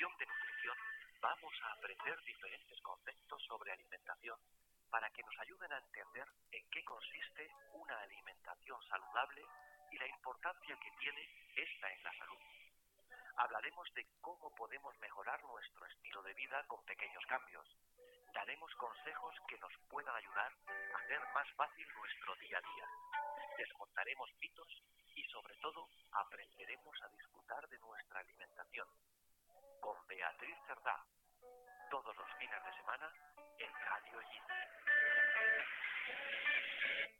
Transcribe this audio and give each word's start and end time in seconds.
sección 0.00 0.16
de 0.16 0.24
nutrición 0.24 0.76
vamos 1.20 1.52
a 1.62 1.72
aprender 1.72 2.18
diferentes 2.24 2.80
conceptos 2.80 3.42
sobre 3.44 3.70
alimentación 3.70 4.38
para 4.88 5.10
que 5.10 5.22
nos 5.22 5.38
ayuden 5.40 5.70
a 5.74 5.76
entender 5.76 6.26
en 6.52 6.70
qué 6.70 6.82
consiste 6.84 7.50
una 7.74 8.00
alimentación 8.00 8.80
saludable 8.88 9.44
y 9.92 9.98
la 9.98 10.06
importancia 10.06 10.74
que 10.80 10.90
tiene 11.00 11.20
esta 11.54 11.92
en 11.92 12.02
la 12.02 12.16
salud. 12.16 12.38
Hablaremos 13.36 13.92
de 13.92 14.06
cómo 14.22 14.54
podemos 14.54 14.98
mejorar 15.00 15.44
nuestro 15.44 15.84
estilo 15.84 16.22
de 16.22 16.32
vida 16.32 16.64
con 16.66 16.82
pequeños 16.86 17.26
cambios. 17.26 17.68
Daremos 18.32 18.74
consejos 18.76 19.34
que 19.48 19.58
nos 19.58 19.72
puedan 19.90 20.16
ayudar 20.16 20.50
a 20.94 20.96
hacer 20.96 21.20
más 21.34 21.48
fácil 21.56 21.86
nuestro 21.92 22.36
día 22.36 22.56
a 22.56 22.62
día. 22.62 22.86
Desmontaremos 23.58 24.30
mitos 24.40 24.82
y 25.14 25.22
sobre 25.24 25.56
todo 25.56 25.90
aprenderemos 26.12 27.02
a 27.02 27.08
disfrutar 27.10 27.68
de 27.68 27.78
nuestra 27.80 28.20
alimentación. 28.20 28.88
Con 29.80 29.96
Beatriz 30.06 30.56
Cerdá, 30.66 30.96
todos 31.90 32.14
los 32.16 32.26
fines 32.38 32.64
de 32.64 32.72
semana 32.74 33.10
en 33.58 33.72
Radio 33.72 34.20
G. 34.20 34.40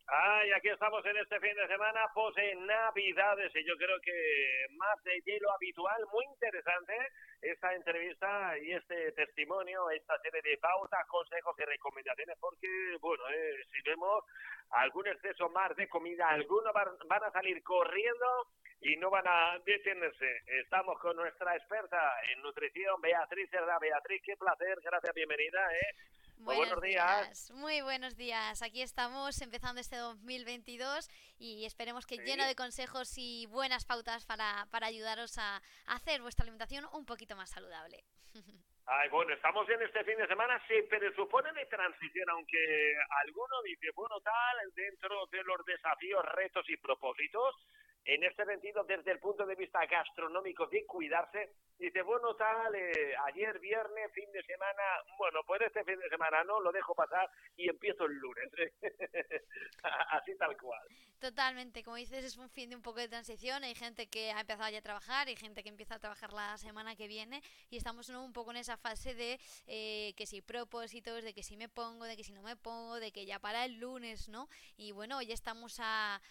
Ay, 0.06 0.52
aquí 0.52 0.68
estamos 0.68 1.04
en 1.06 1.16
este 1.16 1.40
fin 1.40 1.54
de 1.54 1.66
semana, 1.68 2.06
pues 2.14 2.36
en 2.36 2.66
Navidades, 2.66 3.54
y 3.54 3.64
yo 3.64 3.76
creo 3.76 4.00
que 4.00 4.66
más 4.76 5.02
de 5.04 5.38
lo 5.40 5.52
habitual, 5.52 6.04
muy 6.12 6.24
interesante 6.26 6.94
esta 7.42 7.74
entrevista 7.74 8.58
y 8.58 8.72
este 8.72 9.12
testimonio, 9.12 9.90
esta 9.90 10.18
serie 10.20 10.42
de 10.42 10.58
pautas, 10.58 11.06
consejos 11.06 11.56
y 11.58 11.64
recomendaciones, 11.64 12.36
porque, 12.38 12.68
bueno, 13.00 13.22
eh, 13.30 13.64
si 13.72 13.80
vemos 13.82 14.24
algún 14.70 15.06
exceso 15.06 15.48
más 15.48 15.74
de 15.76 15.88
comida, 15.88 16.28
algunos 16.28 16.72
van 16.72 17.24
a 17.24 17.32
salir 17.32 17.62
corriendo 17.62 18.48
y 18.80 18.96
no 18.96 19.10
van 19.10 19.26
a 19.26 19.58
detenerse. 19.64 20.42
Estamos 20.46 20.98
con 21.00 21.16
nuestra 21.16 21.56
experta 21.56 21.98
en 22.32 22.42
nutrición, 22.42 23.00
Beatriz 23.00 23.50
Cerda. 23.50 23.78
Beatriz, 23.78 24.22
qué 24.24 24.36
placer, 24.36 24.78
gracias, 24.82 25.14
bienvenida. 25.14 25.60
¿eh? 25.74 25.94
Buenos, 26.42 26.80
días. 26.80 27.50
Muy 27.54 27.82
buenos 27.82 28.16
días. 28.16 28.62
Aquí 28.62 28.80
estamos 28.80 29.42
empezando 29.42 29.78
este 29.78 29.96
2022 29.96 31.10
y 31.38 31.66
esperemos 31.66 32.06
que 32.06 32.16
lleno 32.16 32.46
de 32.46 32.54
consejos 32.54 33.12
y 33.16 33.44
buenas 33.46 33.84
pautas 33.84 34.24
para, 34.24 34.66
para 34.70 34.86
ayudaros 34.86 35.36
a 35.36 35.60
hacer 35.86 36.22
vuestra 36.22 36.44
alimentación 36.44 36.86
un 36.94 37.04
poquito 37.04 37.29
más 37.34 37.50
saludable. 37.50 38.04
Ay, 38.86 39.08
bueno, 39.08 39.32
estamos 39.32 39.68
en 39.68 39.82
este 39.82 40.02
fin 40.02 40.16
de 40.18 40.26
semana, 40.26 40.60
sí, 40.66 40.74
pero 40.88 41.12
supone 41.14 41.52
de 41.52 41.66
transición, 41.66 42.28
aunque 42.30 42.96
alguno 43.24 43.62
dice, 43.62 43.90
bueno, 43.94 44.20
tal, 44.20 44.72
dentro 44.74 45.26
de 45.26 45.44
los 45.44 45.64
desafíos, 45.64 46.24
retos 46.24 46.68
y 46.68 46.76
propósitos, 46.76 47.54
en 48.04 48.24
este 48.24 48.44
sentido, 48.44 48.82
desde 48.84 49.12
el 49.12 49.20
punto 49.20 49.46
de 49.46 49.54
vista 49.54 49.84
gastronómico, 49.86 50.66
de 50.66 50.86
cuidarse, 50.86 51.52
dice, 51.78 52.02
bueno, 52.02 52.34
tal, 52.34 52.74
eh, 52.74 53.14
ayer 53.26 53.58
viernes, 53.60 54.12
fin 54.12 54.30
de 54.32 54.42
semana, 54.42 54.82
bueno, 55.18 55.40
pues 55.46 55.60
este 55.60 55.84
fin 55.84 55.98
de 55.98 56.08
semana 56.08 56.42
no, 56.44 56.60
lo 56.60 56.72
dejo 56.72 56.94
pasar 56.94 57.30
y 57.56 57.68
empiezo 57.68 58.06
el 58.06 58.14
lunes. 58.16 58.50
Así 60.10 60.36
tal 60.36 60.56
cual. 60.56 60.82
Totalmente, 61.20 61.84
como 61.84 61.96
dices, 61.96 62.24
es 62.24 62.38
un 62.38 62.48
fin 62.48 62.70
de 62.70 62.76
un 62.76 62.80
poco 62.80 62.98
de 62.98 63.06
transición. 63.06 63.62
Hay 63.62 63.74
gente 63.74 64.06
que 64.06 64.32
ha 64.32 64.40
empezado 64.40 64.70
ya 64.70 64.78
a 64.78 64.82
trabajar, 64.82 65.28
hay 65.28 65.36
gente 65.36 65.62
que 65.62 65.68
empieza 65.68 65.96
a 65.96 65.98
trabajar 65.98 66.32
la 66.32 66.56
semana 66.56 66.96
que 66.96 67.08
viene 67.08 67.42
y 67.68 67.76
estamos 67.76 68.08
un 68.08 68.32
poco 68.32 68.52
en 68.52 68.56
esa 68.56 68.78
fase 68.78 69.14
de 69.14 69.38
eh, 69.66 70.14
que 70.16 70.24
si 70.24 70.40
propósitos, 70.40 71.22
de 71.22 71.34
que 71.34 71.42
si 71.42 71.58
me 71.58 71.68
pongo, 71.68 72.06
de 72.06 72.16
que 72.16 72.24
si 72.24 72.32
no 72.32 72.40
me 72.40 72.56
pongo, 72.56 72.98
de 72.98 73.12
que 73.12 73.26
ya 73.26 73.38
para 73.38 73.66
el 73.66 73.78
lunes, 73.78 74.30
¿no? 74.30 74.48
Y 74.78 74.92
bueno, 74.92 75.20
ya 75.20 75.34
estamos 75.34 75.76
a, 75.78 76.22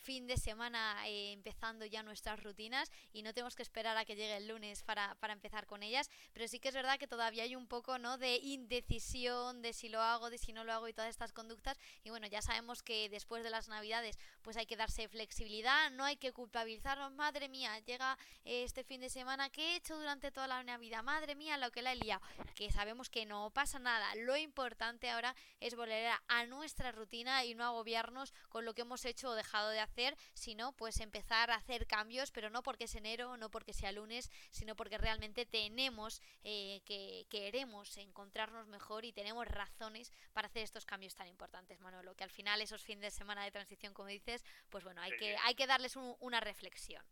fin 0.00 0.26
de 0.26 0.36
semana 0.38 1.06
eh, 1.06 1.32
empezando 1.32 1.84
ya 1.84 2.02
nuestras 2.02 2.42
rutinas 2.42 2.90
y 3.12 3.22
no 3.22 3.34
tenemos 3.34 3.54
que 3.54 3.62
esperar 3.62 3.96
a 3.96 4.04
que 4.04 4.16
llegue 4.16 4.38
el 4.38 4.48
lunes 4.48 4.82
para, 4.82 5.14
para, 5.16 5.34
empezar 5.34 5.66
con 5.66 5.82
ellas, 5.82 6.10
pero 6.32 6.48
sí 6.48 6.58
que 6.58 6.68
es 6.68 6.74
verdad 6.74 6.98
que 6.98 7.06
todavía 7.06 7.44
hay 7.44 7.54
un 7.54 7.66
poco 7.66 7.98
¿no? 7.98 8.16
de 8.18 8.36
indecisión 8.36 9.62
de 9.62 9.72
si 9.72 9.88
lo 9.88 10.00
hago, 10.00 10.30
de 10.30 10.38
si 10.38 10.52
no 10.52 10.64
lo 10.64 10.72
hago 10.72 10.88
y 10.88 10.94
todas 10.94 11.10
estas 11.10 11.32
conductas 11.32 11.78
y 12.02 12.10
bueno, 12.10 12.26
ya 12.26 12.42
sabemos 12.42 12.82
que 12.82 13.08
después 13.08 13.44
de 13.44 13.50
las 13.50 13.68
navidades 13.68 14.18
pues 14.42 14.56
hay 14.56 14.66
que 14.66 14.76
darse 14.76 15.08
flexibilidad, 15.08 15.90
no 15.92 16.04
hay 16.04 16.16
que 16.16 16.32
culpabilizarnos, 16.32 17.12
madre 17.12 17.48
mía, 17.48 17.78
llega 17.80 18.18
eh, 18.44 18.64
este 18.64 18.84
fin 18.84 19.00
de 19.00 19.08
semana, 19.08 19.50
¿qué 19.50 19.72
he 19.72 19.76
hecho 19.76 19.96
durante 19.96 20.30
toda 20.30 20.46
la 20.46 20.62
Navidad? 20.62 21.02
Madre 21.02 21.34
mía, 21.34 21.56
lo 21.58 21.70
que 21.70 21.82
la 21.82 21.92
he 21.92 21.96
liado, 21.96 22.22
que 22.54 22.70
sabemos 22.70 23.08
que 23.08 23.26
no 23.26 23.50
pasa 23.50 23.78
nada, 23.78 24.14
lo 24.16 24.36
importante 24.36 25.10
ahora 25.10 25.34
es 25.60 25.74
volver 25.74 26.12
a 26.28 26.46
nuestra 26.46 26.92
rutina 26.92 27.44
y 27.44 27.54
no 27.54 27.64
agobiarnos 27.64 28.34
con 28.48 28.64
lo 28.64 28.74
que 28.74 28.82
hemos 28.82 29.04
hecho 29.04 29.30
o 29.30 29.34
dejado 29.34 29.70
de 29.70 29.80
hacer, 29.80 30.16
sino 30.34 30.72
pues 30.72 31.00
empezar 31.00 31.50
a 31.50 31.56
hacer 31.56 31.86
cambios, 31.86 32.30
pero 32.30 32.50
no 32.50 32.62
porque 32.62 32.84
es 32.84 32.94
enero, 32.94 33.36
no 33.36 33.50
porque 33.50 33.72
sea 33.72 33.92
lunes, 33.92 34.30
sino 34.50 34.76
porque 34.76 34.98
realmente 34.98 35.46
tenemos 35.46 36.20
eh, 36.44 36.80
que 36.84 37.26
queremos 37.28 37.96
encontrarnos 37.96 38.66
mejor 38.68 39.04
y 39.04 39.12
tenemos 39.12 39.46
razones 39.46 40.12
para 40.32 40.48
hacer 40.48 40.62
estos 40.62 40.86
cambios 40.86 41.14
tan 41.14 41.26
importantes, 41.26 41.80
Manolo, 41.80 42.14
que 42.14 42.24
al 42.24 42.30
final 42.30 42.60
esos 42.60 42.82
fines 42.82 43.02
de 43.02 43.10
semana 43.10 43.44
de 43.44 43.50
transición, 43.50 43.94
como 43.94 44.08
dices, 44.12 44.44
pues 44.70 44.84
bueno, 44.84 45.00
hay 45.00 45.12
que 45.16 45.36
hay 45.44 45.54
que 45.54 45.66
darles 45.66 45.96
una 45.96 46.40
reflexión. 46.40 47.04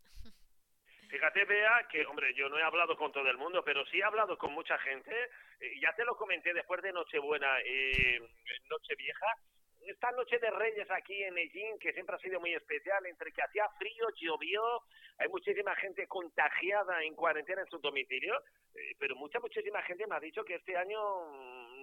Fíjate, 1.08 1.44
Bea, 1.44 1.88
que, 1.90 2.06
hombre, 2.06 2.32
yo 2.34 2.48
no 2.48 2.56
he 2.56 2.62
hablado 2.62 2.96
con 2.96 3.10
todo 3.10 3.28
el 3.28 3.36
mundo, 3.36 3.64
pero 3.64 3.84
sí 3.86 3.98
he 3.98 4.04
hablado 4.04 4.38
con 4.38 4.52
mucha 4.52 4.78
gente. 4.78 5.12
Eh, 5.58 5.80
ya 5.80 5.92
te 5.96 6.04
lo 6.04 6.16
comenté 6.16 6.54
después 6.54 6.80
de 6.82 6.92
Nochebuena 6.92 7.60
y 7.64 8.14
eh, 8.14 8.30
Nochevieja 8.70 9.26
esta 9.86 10.10
noche 10.12 10.38
de 10.38 10.50
Reyes 10.50 10.90
aquí 10.90 11.22
en 11.22 11.36
Egin, 11.38 11.78
que 11.78 11.92
siempre 11.92 12.16
ha 12.16 12.18
sido 12.18 12.40
muy 12.40 12.54
especial, 12.54 13.04
entre 13.06 13.32
que 13.32 13.42
hacía 13.42 13.68
frío, 13.78 14.08
llovió, 14.16 14.62
hay 15.18 15.28
muchísima 15.28 15.74
gente 15.76 16.06
contagiada 16.06 17.02
en 17.02 17.14
cuarentena 17.14 17.62
en 17.62 17.68
su 17.68 17.78
domicilio, 17.78 18.34
eh, 18.74 18.94
pero 18.98 19.16
mucha, 19.16 19.40
muchísima 19.40 19.82
gente 19.82 20.06
me 20.06 20.16
ha 20.16 20.20
dicho 20.20 20.44
que 20.44 20.56
este 20.56 20.76
año 20.76 21.00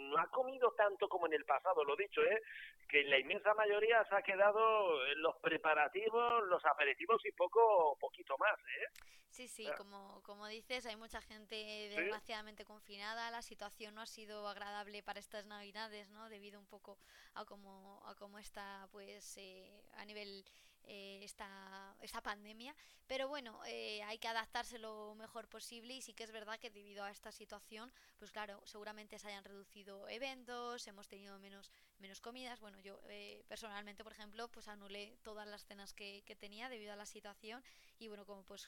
no 0.10 0.18
ha 0.20 0.28
comido 0.28 0.72
tanto 0.74 1.08
como 1.08 1.28
en 1.28 1.34
el 1.34 1.46
pasado, 1.46 1.84
lo 1.84 1.96
dicho, 1.96 2.22
¿eh? 2.22 2.42
que 2.90 3.04
la 3.04 3.20
inmensa 3.20 3.54
mayoría 3.54 4.04
se 4.06 4.16
ha 4.16 4.22
quedado 4.22 5.06
en 5.08 5.22
los 5.22 5.36
preparativos, 5.38 6.44
los 6.48 6.64
aperitivos 6.66 7.24
y 7.26 7.32
poco, 7.32 7.98
poquito 8.00 8.38
más. 8.38 8.58
¿eh? 8.60 8.90
Sí, 9.30 9.48
sí, 9.48 9.68
como, 9.78 10.22
como 10.24 10.48
dices, 10.48 10.86
hay 10.86 10.96
mucha 10.96 11.22
gente 11.22 11.56
demasiadamente 11.56 12.66
confinada, 12.66 13.30
la 13.30 13.42
situación 13.42 13.94
no 13.94 14.02
ha 14.02 14.08
sido 14.08 14.48
agradable 14.48 15.04
para 15.04 15.20
estas 15.20 15.46
navidades, 15.46 16.10
¿no? 16.10 16.30
Debido 16.30 16.60
un 16.60 16.66
poco 16.66 16.98
a 17.36 17.46
cómo, 17.46 18.02
a 18.08 18.16
cómo 18.16 18.40
está, 18.40 18.88
pues, 18.92 19.38
eh, 19.38 19.84
a 19.98 20.06
nivel 20.06 20.44
eh, 20.88 21.20
esta, 21.24 21.96
esta, 22.02 22.22
pandemia. 22.22 22.76
Pero 23.08 23.28
bueno, 23.28 23.60
eh, 23.66 24.02
hay 24.04 24.18
que 24.18 24.28
adaptarse 24.28 24.80
lo 24.80 25.16
mejor 25.16 25.48
posible 25.48 25.94
y 25.94 26.02
sí 26.02 26.14
que 26.14 26.24
es 26.24 26.32
verdad 26.32 26.60
que 26.60 26.70
debido 26.70 27.04
a 27.04 27.12
esta 27.12 27.32
situación, 27.32 27.92
pues 28.18 28.32
claro, 28.32 28.62
seguramente 28.66 29.20
se 29.20 29.28
hayan 29.28 29.44
reducido 29.44 30.08
eventos, 30.10 30.88
hemos 30.88 31.08
tenido 31.08 31.38
menos, 31.40 31.72
menos 32.00 32.22
comidas. 32.22 32.60
Bueno, 32.60 32.80
yo 32.80 33.00
eh, 33.10 33.44
personalmente, 33.48 34.04
por 34.04 34.14
ejemplo, 34.14 34.48
pues 34.50 34.68
anulé 34.68 35.18
todas 35.24 35.48
las 35.48 35.66
cenas 35.66 35.94
que, 35.94 36.24
que, 36.26 36.36
tenía 36.36 36.70
debido 36.70 36.94
a 36.94 36.96
la 36.96 37.06
situación 37.06 37.64
y 38.00 38.08
bueno, 38.08 38.26
como 38.26 38.44
pues 38.44 38.68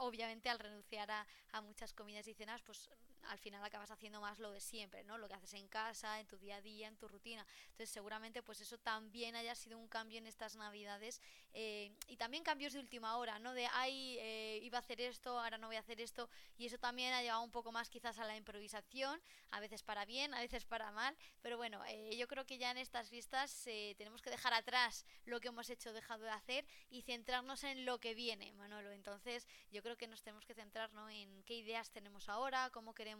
obviamente 0.00 0.48
al 0.48 0.58
renunciar 0.58 1.10
a, 1.10 1.26
a 1.52 1.60
muchas 1.60 1.92
comidas 1.92 2.26
y 2.26 2.34
cenas, 2.34 2.62
pues 2.62 2.90
al 3.28 3.38
final 3.38 3.62
acabas 3.64 3.90
haciendo 3.90 4.20
más 4.20 4.38
lo 4.38 4.50
de 4.50 4.60
siempre, 4.60 5.04
¿no? 5.04 5.18
Lo 5.18 5.28
que 5.28 5.34
haces 5.34 5.54
en 5.54 5.68
casa, 5.68 6.20
en 6.20 6.26
tu 6.26 6.36
día 6.38 6.56
a 6.56 6.60
día, 6.60 6.88
en 6.88 6.96
tu 6.96 7.08
rutina. 7.08 7.46
Entonces 7.64 7.90
seguramente 7.90 8.42
pues 8.42 8.60
eso 8.60 8.78
también 8.78 9.36
haya 9.36 9.54
sido 9.54 9.78
un 9.78 9.88
cambio 9.88 10.18
en 10.18 10.26
estas 10.26 10.56
navidades 10.56 11.20
eh, 11.52 11.92
y 12.08 12.16
también 12.16 12.44
cambios 12.44 12.72
de 12.72 12.80
última 12.80 13.16
hora, 13.16 13.38
¿no? 13.38 13.52
De, 13.52 13.66
ay, 13.72 14.16
eh, 14.20 14.60
iba 14.62 14.78
a 14.78 14.80
hacer 14.80 15.00
esto, 15.00 15.38
ahora 15.38 15.58
no 15.58 15.66
voy 15.66 15.76
a 15.76 15.80
hacer 15.80 16.00
esto 16.00 16.28
y 16.58 16.66
eso 16.66 16.78
también 16.78 17.12
ha 17.12 17.22
llevado 17.22 17.42
un 17.42 17.50
poco 17.50 17.72
más 17.72 17.90
quizás 17.90 18.18
a 18.18 18.24
la 18.24 18.36
improvisación, 18.36 19.20
a 19.50 19.60
veces 19.60 19.82
para 19.82 20.04
bien, 20.04 20.34
a 20.34 20.40
veces 20.40 20.64
para 20.64 20.90
mal, 20.92 21.16
pero 21.42 21.56
bueno, 21.56 21.84
eh, 21.86 22.16
yo 22.16 22.28
creo 22.28 22.46
que 22.46 22.58
ya 22.58 22.70
en 22.70 22.78
estas 22.78 23.10
vistas 23.10 23.64
tenemos 23.96 24.22
que 24.22 24.30
dejar 24.30 24.54
atrás 24.54 25.04
lo 25.24 25.40
que 25.40 25.48
hemos 25.48 25.70
hecho, 25.70 25.92
dejado 25.92 26.24
de 26.24 26.30
hacer 26.30 26.66
y 26.90 27.02
centrarnos 27.02 27.64
en 27.64 27.84
lo 27.84 27.98
que 27.98 28.14
viene, 28.14 28.52
Manolo. 28.52 28.92
Entonces 28.92 29.46
yo 29.70 29.82
creo 29.82 29.96
que 29.96 30.06
nos 30.06 30.22
tenemos 30.22 30.44
que 30.44 30.54
centrar 30.54 30.92
¿no? 30.92 31.08
en 31.08 31.42
qué 31.44 31.54
ideas 31.54 31.90
tenemos 31.90 32.28
ahora, 32.28 32.70
cómo 32.70 32.94
queremos 32.94 33.15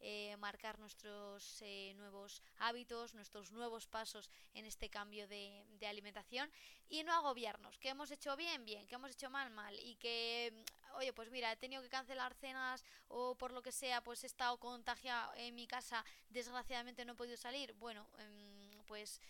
eh, 0.00 0.36
marcar 0.38 0.78
nuestros 0.78 1.62
eh, 1.62 1.92
nuevos 1.96 2.42
hábitos, 2.58 3.14
nuestros 3.14 3.50
nuevos 3.52 3.86
pasos 3.86 4.30
en 4.54 4.64
este 4.64 4.88
cambio 4.88 5.26
de, 5.28 5.64
alimentación 5.88 6.50
y 6.88 7.02
no 7.02 7.12
agobiarnos, 7.12 7.78
que 7.78 7.88
hemos 7.88 8.10
hecho 8.10 8.36
bien, 8.36 8.64
bien, 8.64 8.86
que 8.86 8.94
hemos 8.94 9.10
hecho 9.10 9.30
mal, 9.30 9.50
mal 9.50 9.74
y 9.80 9.96
que, 9.96 10.52
mm, 10.52 10.96
oye, 10.96 11.12
pues 11.12 11.30
mira, 11.30 11.50
he 11.52 11.56
tenido 11.56 11.82
que 11.82 11.88
cancelar 11.88 12.34
cenas 12.34 12.84
o 13.08 13.34
por 13.34 13.52
lo 13.52 13.62
que 13.62 13.72
sea, 13.72 14.02
pues 14.02 14.22
he 14.24 14.26
estado 14.26 14.58
contagiado 14.58 15.32
en 15.36 15.54
mi 15.54 15.66
casa, 15.66 16.04
desgraciadamente 16.28 17.04
no 17.04 17.12
he 17.12 17.16
podido 17.16 17.36
salir, 17.36 17.72
bueno, 17.74 18.06
em, 18.18 18.82
pues 18.86 19.20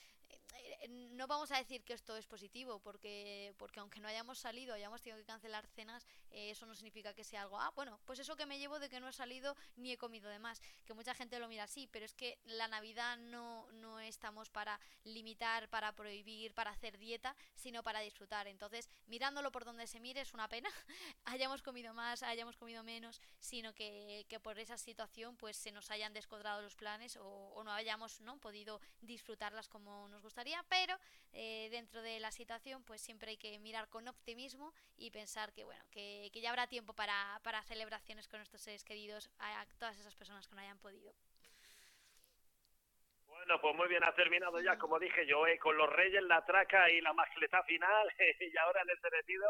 no 0.88 1.26
vamos 1.26 1.50
a 1.50 1.58
decir 1.58 1.82
que 1.82 1.92
esto 1.92 2.16
es 2.16 2.26
positivo, 2.26 2.78
porque, 2.78 3.52
porque 3.58 3.80
aunque 3.80 4.00
no 4.00 4.08
hayamos 4.08 4.38
salido, 4.38 4.74
hayamos 4.74 5.02
tenido 5.02 5.18
que 5.18 5.24
cancelar 5.24 5.66
cenas, 5.66 6.06
eh, 6.30 6.50
eso 6.50 6.66
no 6.66 6.74
significa 6.74 7.12
que 7.12 7.24
sea 7.24 7.42
algo, 7.42 7.60
ah, 7.60 7.72
bueno, 7.74 7.98
pues 8.04 8.18
eso 8.20 8.36
que 8.36 8.46
me 8.46 8.58
llevo 8.58 8.78
de 8.78 8.88
que 8.88 9.00
no 9.00 9.08
he 9.08 9.12
salido 9.12 9.56
ni 9.76 9.92
he 9.92 9.98
comido 9.98 10.30
de 10.30 10.38
más. 10.38 10.60
Que 10.86 10.94
mucha 10.94 11.14
gente 11.14 11.38
lo 11.38 11.48
mira 11.48 11.64
así, 11.64 11.88
pero 11.88 12.04
es 12.04 12.14
que 12.14 12.38
la 12.44 12.68
Navidad 12.68 13.16
no, 13.16 13.70
no 13.72 13.98
estamos 14.00 14.48
para 14.48 14.78
limitar, 15.04 15.68
para 15.68 15.92
prohibir, 15.94 16.54
para 16.54 16.70
hacer 16.70 16.98
dieta, 16.98 17.34
sino 17.54 17.82
para 17.82 18.00
disfrutar. 18.00 18.46
Entonces, 18.46 18.88
mirándolo 19.06 19.50
por 19.50 19.64
donde 19.64 19.86
se 19.86 20.00
mire, 20.00 20.20
es 20.20 20.34
una 20.34 20.48
pena, 20.48 20.70
hayamos 21.24 21.62
comido 21.62 21.92
más, 21.94 22.22
hayamos 22.22 22.56
comido 22.56 22.82
menos, 22.84 23.20
sino 23.40 23.74
que, 23.74 24.24
que 24.28 24.40
por 24.40 24.58
esa 24.58 24.78
situación 24.78 25.36
pues 25.36 25.56
se 25.56 25.72
nos 25.72 25.90
hayan 25.90 26.12
descuadrado 26.12 26.62
los 26.62 26.76
planes 26.76 27.16
o, 27.16 27.26
o 27.26 27.64
no 27.64 27.72
hayamos 27.72 28.20
¿no? 28.20 28.38
podido 28.38 28.80
disfrutarlas 29.00 29.68
como 29.68 30.08
nos 30.08 30.22
pero 30.68 30.94
eh, 31.32 31.68
dentro 31.70 32.02
de 32.02 32.20
la 32.20 32.30
situación 32.30 32.84
pues 32.84 33.00
siempre 33.00 33.30
hay 33.30 33.36
que 33.36 33.58
mirar 33.58 33.88
con 33.88 34.06
optimismo 34.06 34.72
y 34.96 35.10
pensar 35.10 35.52
que 35.52 35.64
bueno 35.64 35.82
que, 35.90 36.30
ya 36.34 36.50
habrá 36.50 36.66
tiempo 36.68 36.92
para, 36.92 37.40
para, 37.42 37.62
celebraciones 37.62 38.28
con 38.28 38.38
nuestros 38.38 38.62
seres 38.62 38.84
queridos 38.84 39.30
a, 39.38 39.66
todas 39.78 39.98
esas 39.98 40.14
personas 40.14 40.46
que 40.46 40.54
no 40.54 40.62
hayan 40.62 40.78
podido. 40.78 41.12
Bueno, 43.26 43.60
pues 43.60 43.74
muy 43.74 43.88
bien, 43.88 44.04
ha 44.04 44.14
terminado 44.14 44.60
ya, 44.60 44.78
como 44.78 44.98
dije 44.98 45.26
yo, 45.26 45.46
eh, 45.46 45.58
con 45.58 45.76
los 45.76 45.90
Reyes, 45.90 46.22
la 46.22 46.44
traca 46.44 46.90
y 46.90 47.00
la 47.00 47.12
mascleta 47.12 47.62
final, 47.64 48.12
y 48.40 48.56
ahora 48.58 48.82
en 48.82 48.90
este 48.90 49.10
sentido 49.10 49.46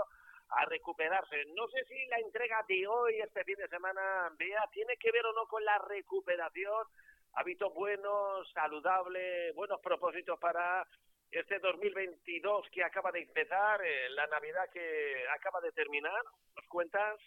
a 0.50 0.64
recuperarse. 0.64 1.44
No 1.55 1.69
sé 1.69 1.85
si 1.85 2.06
la 2.06 2.19
entrega 2.19 2.64
de 2.67 2.87
hoy, 2.87 3.20
este 3.20 3.44
fin 3.44 3.56
de 3.56 3.69
semana, 3.69 4.32
Bea, 4.38 4.64
tiene 4.73 4.96
que 4.96 5.11
ver 5.11 5.25
o 5.26 5.32
no 5.32 5.46
con 5.46 5.64
la 5.64 5.79
recuperación, 5.79 6.87
hábitos 7.38 7.73
buenos, 7.73 8.50
saludables, 8.52 9.55
buenos 9.55 9.81
propósitos 9.81 10.38
para 10.40 10.85
este 11.31 11.61
2022 11.61 12.67
que 12.73 12.82
acaba 12.82 13.12
de 13.12 13.20
empezar, 13.20 13.81
eh, 13.85 14.11
la 14.11 14.26
Navidad 14.26 14.69
que 14.73 15.25
acaba 15.32 15.61
de 15.61 15.70
terminar, 15.70 16.20
¿nos 16.56 16.67
cuentas? 16.67 17.20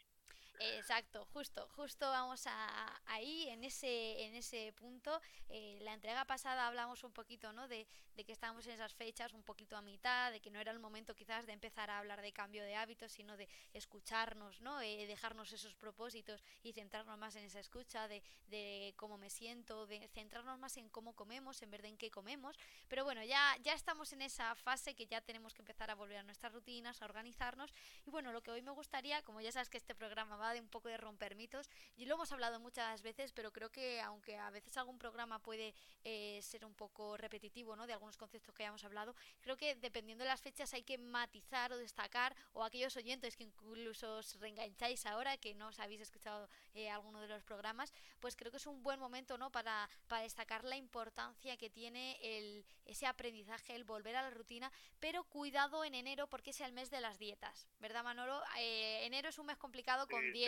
Exacto, 0.63 1.25
justo, 1.33 1.67
justo 1.75 2.07
vamos 2.09 2.45
a, 2.45 3.01
ahí, 3.07 3.49
en 3.49 3.63
ese, 3.63 4.23
en 4.25 4.35
ese 4.35 4.73
punto. 4.73 5.19
Eh, 5.49 5.79
la 5.81 5.93
entrega 5.93 6.23
pasada 6.25 6.67
hablamos 6.67 7.03
un 7.03 7.11
poquito, 7.11 7.51
¿no? 7.51 7.67
De, 7.67 7.87
de, 8.15 8.23
que 8.23 8.31
estábamos 8.31 8.67
en 8.67 8.73
esas 8.73 8.93
fechas 8.93 9.33
un 9.33 9.41
poquito 9.41 9.75
a 9.75 9.81
mitad, 9.81 10.31
de 10.31 10.39
que 10.39 10.51
no 10.51 10.59
era 10.59 10.71
el 10.71 10.77
momento 10.77 11.15
quizás 11.15 11.47
de 11.47 11.53
empezar 11.53 11.89
a 11.89 11.97
hablar 11.97 12.21
de 12.21 12.31
cambio 12.31 12.63
de 12.63 12.75
hábitos, 12.75 13.11
sino 13.11 13.37
de 13.37 13.49
escucharnos, 13.73 14.61
¿no? 14.61 14.79
Eh, 14.81 15.07
dejarnos 15.07 15.51
esos 15.51 15.73
propósitos 15.73 16.43
y 16.61 16.73
centrarnos 16.73 17.17
más 17.17 17.35
en 17.35 17.45
esa 17.45 17.59
escucha, 17.59 18.07
de, 18.07 18.21
de 18.47 18.93
cómo 18.97 19.17
me 19.17 19.31
siento, 19.31 19.87
de 19.87 20.07
centrarnos 20.09 20.59
más 20.59 20.77
en 20.77 20.89
cómo 20.89 21.15
comemos 21.15 21.61
en 21.63 21.71
vez 21.71 21.81
de 21.81 21.87
en 21.87 21.97
qué 21.97 22.11
comemos. 22.11 22.55
Pero 22.87 23.03
bueno, 23.03 23.23
ya, 23.23 23.57
ya 23.63 23.73
estamos 23.73 24.13
en 24.13 24.21
esa 24.21 24.53
fase 24.55 24.93
que 24.93 25.07
ya 25.07 25.21
tenemos 25.21 25.55
que 25.55 25.63
empezar 25.63 25.89
a 25.89 25.95
volver 25.95 26.17
a 26.17 26.23
nuestras 26.23 26.53
rutinas, 26.53 27.01
a 27.01 27.05
organizarnos. 27.05 27.71
Y 28.05 28.11
bueno, 28.11 28.31
lo 28.31 28.41
que 28.41 28.51
hoy 28.51 28.61
me 28.61 28.71
gustaría, 28.71 29.23
como 29.23 29.41
ya 29.41 29.51
sabes 29.51 29.69
que 29.69 29.77
este 29.77 29.95
programa 29.95 30.35
va 30.35 30.50
de 30.53 30.61
un 30.61 30.67
poco 30.67 30.89
de 30.89 30.97
romper 30.97 31.35
mitos. 31.35 31.69
Y 31.95 32.05
lo 32.05 32.15
hemos 32.15 32.31
hablado 32.31 32.59
muchas 32.59 33.01
veces, 33.01 33.31
pero 33.31 33.51
creo 33.51 33.71
que 33.71 34.01
aunque 34.01 34.37
a 34.37 34.49
veces 34.49 34.77
algún 34.77 34.97
programa 34.97 35.39
puede 35.39 35.73
eh, 36.03 36.39
ser 36.41 36.65
un 36.65 36.73
poco 36.73 37.17
repetitivo, 37.17 37.75
¿no? 37.75 37.87
De 37.87 37.93
algunos 37.93 38.17
conceptos 38.17 38.53
que 38.53 38.63
hayamos 38.63 38.83
hablado, 38.83 39.15
creo 39.41 39.57
que 39.57 39.75
dependiendo 39.75 40.23
de 40.23 40.29
las 40.29 40.41
fechas 40.41 40.73
hay 40.73 40.83
que 40.83 40.97
matizar 40.97 41.71
o 41.71 41.77
destacar, 41.77 42.35
o 42.53 42.63
aquellos 42.63 42.95
oyentes 42.97 43.35
que 43.35 43.43
incluso 43.43 44.17
os 44.17 44.39
reengancháis 44.39 45.05
ahora, 45.05 45.37
que 45.37 45.53
no 45.53 45.67
os 45.67 45.79
habéis 45.79 46.01
escuchado 46.01 46.49
eh, 46.73 46.89
alguno 46.89 47.21
de 47.21 47.27
los 47.27 47.43
programas, 47.43 47.93
pues 48.19 48.35
creo 48.35 48.51
que 48.51 48.57
es 48.57 48.67
un 48.67 48.83
buen 48.83 48.99
momento, 48.99 49.37
¿no? 49.37 49.51
Para, 49.51 49.89
para 50.07 50.23
destacar 50.23 50.63
la 50.63 50.75
importancia 50.75 51.57
que 51.57 51.69
tiene 51.69 52.17
el, 52.21 52.65
ese 52.85 53.05
aprendizaje, 53.05 53.75
el 53.75 53.83
volver 53.83 54.15
a 54.15 54.21
la 54.21 54.29
rutina, 54.29 54.71
pero 54.99 55.23
cuidado 55.23 55.83
en 55.83 55.95
enero 55.95 56.27
porque 56.27 56.51
es 56.51 56.61
el 56.61 56.73
mes 56.73 56.89
de 56.89 57.01
las 57.01 57.17
dietas, 57.19 57.67
¿verdad 57.79 58.03
Manolo? 58.03 58.41
Eh, 58.57 59.05
enero 59.05 59.29
es 59.29 59.37
un 59.37 59.47
mes 59.47 59.57
complicado 59.57 60.07
con 60.07 60.21
dietas, 60.31 60.40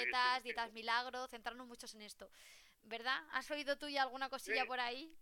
dietas 0.44 0.74
milagro, 0.74 1.28
centrarnos 1.28 1.68
muchos 1.68 1.94
en 1.96 2.02
esto, 2.02 2.30
¿verdad? 2.84 3.20
¿Has 3.32 3.50
oído 3.52 3.78
tú 3.78 3.88
ya 3.90 4.04
alguna 4.04 4.30
cosilla 4.30 4.66
por 4.66 4.80
ahí? 4.80 5.16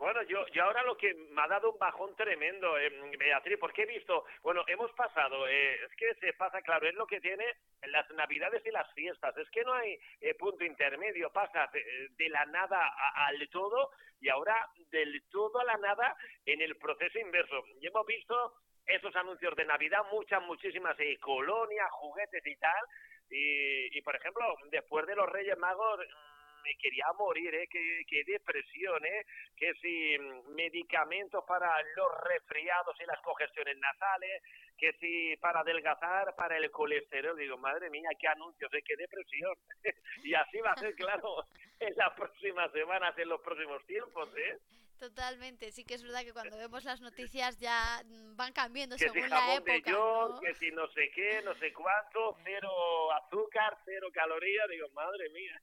Bueno, 0.00 0.22
yo, 0.22 0.46
yo 0.54 0.64
ahora 0.64 0.82
lo 0.84 0.96
que 0.96 1.12
me 1.12 1.42
ha 1.42 1.46
dado 1.46 1.72
un 1.72 1.78
bajón 1.78 2.16
tremendo, 2.16 2.78
eh, 2.78 2.90
Beatriz, 3.18 3.58
porque 3.60 3.82
he 3.82 3.86
visto, 3.86 4.24
bueno, 4.42 4.64
hemos 4.66 4.90
pasado, 4.92 5.46
eh, 5.46 5.74
es 5.74 5.94
que 5.94 6.14
se 6.14 6.32
pasa, 6.32 6.62
claro, 6.62 6.88
es 6.88 6.94
lo 6.94 7.06
que 7.06 7.20
tiene 7.20 7.44
en 7.82 7.92
las 7.92 8.08
navidades 8.12 8.64
y 8.64 8.70
las 8.70 8.90
fiestas, 8.94 9.36
es 9.36 9.50
que 9.50 9.62
no 9.62 9.74
hay 9.74 9.98
eh, 10.22 10.32
punto 10.36 10.64
intermedio, 10.64 11.30
pasa 11.30 11.68
de, 11.70 12.28
la 12.30 12.46
nada 12.46 12.90
al 13.14 13.46
todo 13.50 13.90
y 14.22 14.30
ahora 14.30 14.70
del 14.90 15.22
todo 15.30 15.60
a 15.60 15.64
la 15.64 15.76
nada 15.76 16.16
en 16.46 16.62
el 16.62 16.76
proceso 16.76 17.18
inverso. 17.18 17.62
Y 17.78 17.86
hemos 17.86 18.06
visto 18.06 18.54
esos 18.86 19.14
anuncios 19.16 19.54
de 19.54 19.66
Navidad, 19.66 20.00
muchas, 20.10 20.42
muchísimas 20.44 20.96
colonias, 21.20 21.90
juguetes 21.90 22.46
y 22.46 22.56
tal, 22.56 22.86
y, 23.30 23.98
y 23.98 24.02
por 24.02 24.16
ejemplo, 24.16 24.44
después 24.70 25.06
de 25.06 25.16
los 25.16 25.28
Reyes 25.28 25.56
Magos 25.58 26.00
me 26.62 26.74
quería 26.76 27.06
morir, 27.18 27.54
¿eh? 27.54 27.68
Qué, 27.68 28.24
depresión, 28.26 29.04
¿eh? 29.04 29.26
Que 29.56 29.72
si 29.74 30.18
mm, 30.18 30.54
medicamentos 30.54 31.44
para 31.46 31.70
los 31.96 32.20
resfriados 32.24 32.96
y 33.00 33.06
las 33.06 33.20
congestiones 33.20 33.76
nasales, 33.78 34.42
que 34.78 34.92
si 34.94 35.36
para 35.38 35.60
adelgazar, 35.60 36.34
para 36.36 36.56
el 36.56 36.70
colesterol. 36.70 37.36
Digo, 37.36 37.56
madre 37.58 37.90
mía, 37.90 38.10
qué 38.18 38.28
anuncios, 38.28 38.72
¿eh? 38.74 38.82
Qué 38.84 38.96
depresión. 38.96 39.54
y 40.24 40.34
así 40.34 40.58
va 40.58 40.72
a 40.72 40.76
ser, 40.76 40.94
claro, 40.94 41.44
en 41.80 41.94
las 41.96 42.12
próximas 42.14 42.70
semanas, 42.72 43.16
en 43.18 43.28
los 43.28 43.40
próximos 43.40 43.84
tiempos, 43.86 44.28
¿eh? 44.36 44.58
Totalmente, 45.00 45.72
sí 45.72 45.82
que 45.82 45.94
es 45.94 46.02
verdad 46.02 46.22
que 46.24 46.34
cuando 46.34 46.58
vemos 46.58 46.84
las 46.84 47.00
noticias 47.00 47.58
ya 47.58 48.02
mm, 48.04 48.36
van 48.36 48.52
cambiando 48.52 48.98
según 48.98 49.30
la 49.30 49.54
época. 49.54 49.90
¿no? 49.92 50.38
Que 50.38 50.54
si 50.56 50.70
no 50.72 50.86
sé 50.88 51.10
qué, 51.14 51.40
no 51.42 51.54
sé 51.54 51.72
cuánto, 51.72 52.36
cero 52.44 52.70
azúcar, 53.12 53.78
cero 53.86 54.08
calorías, 54.12 54.68
digo, 54.68 54.90
madre 54.90 55.30
mía. 55.30 55.58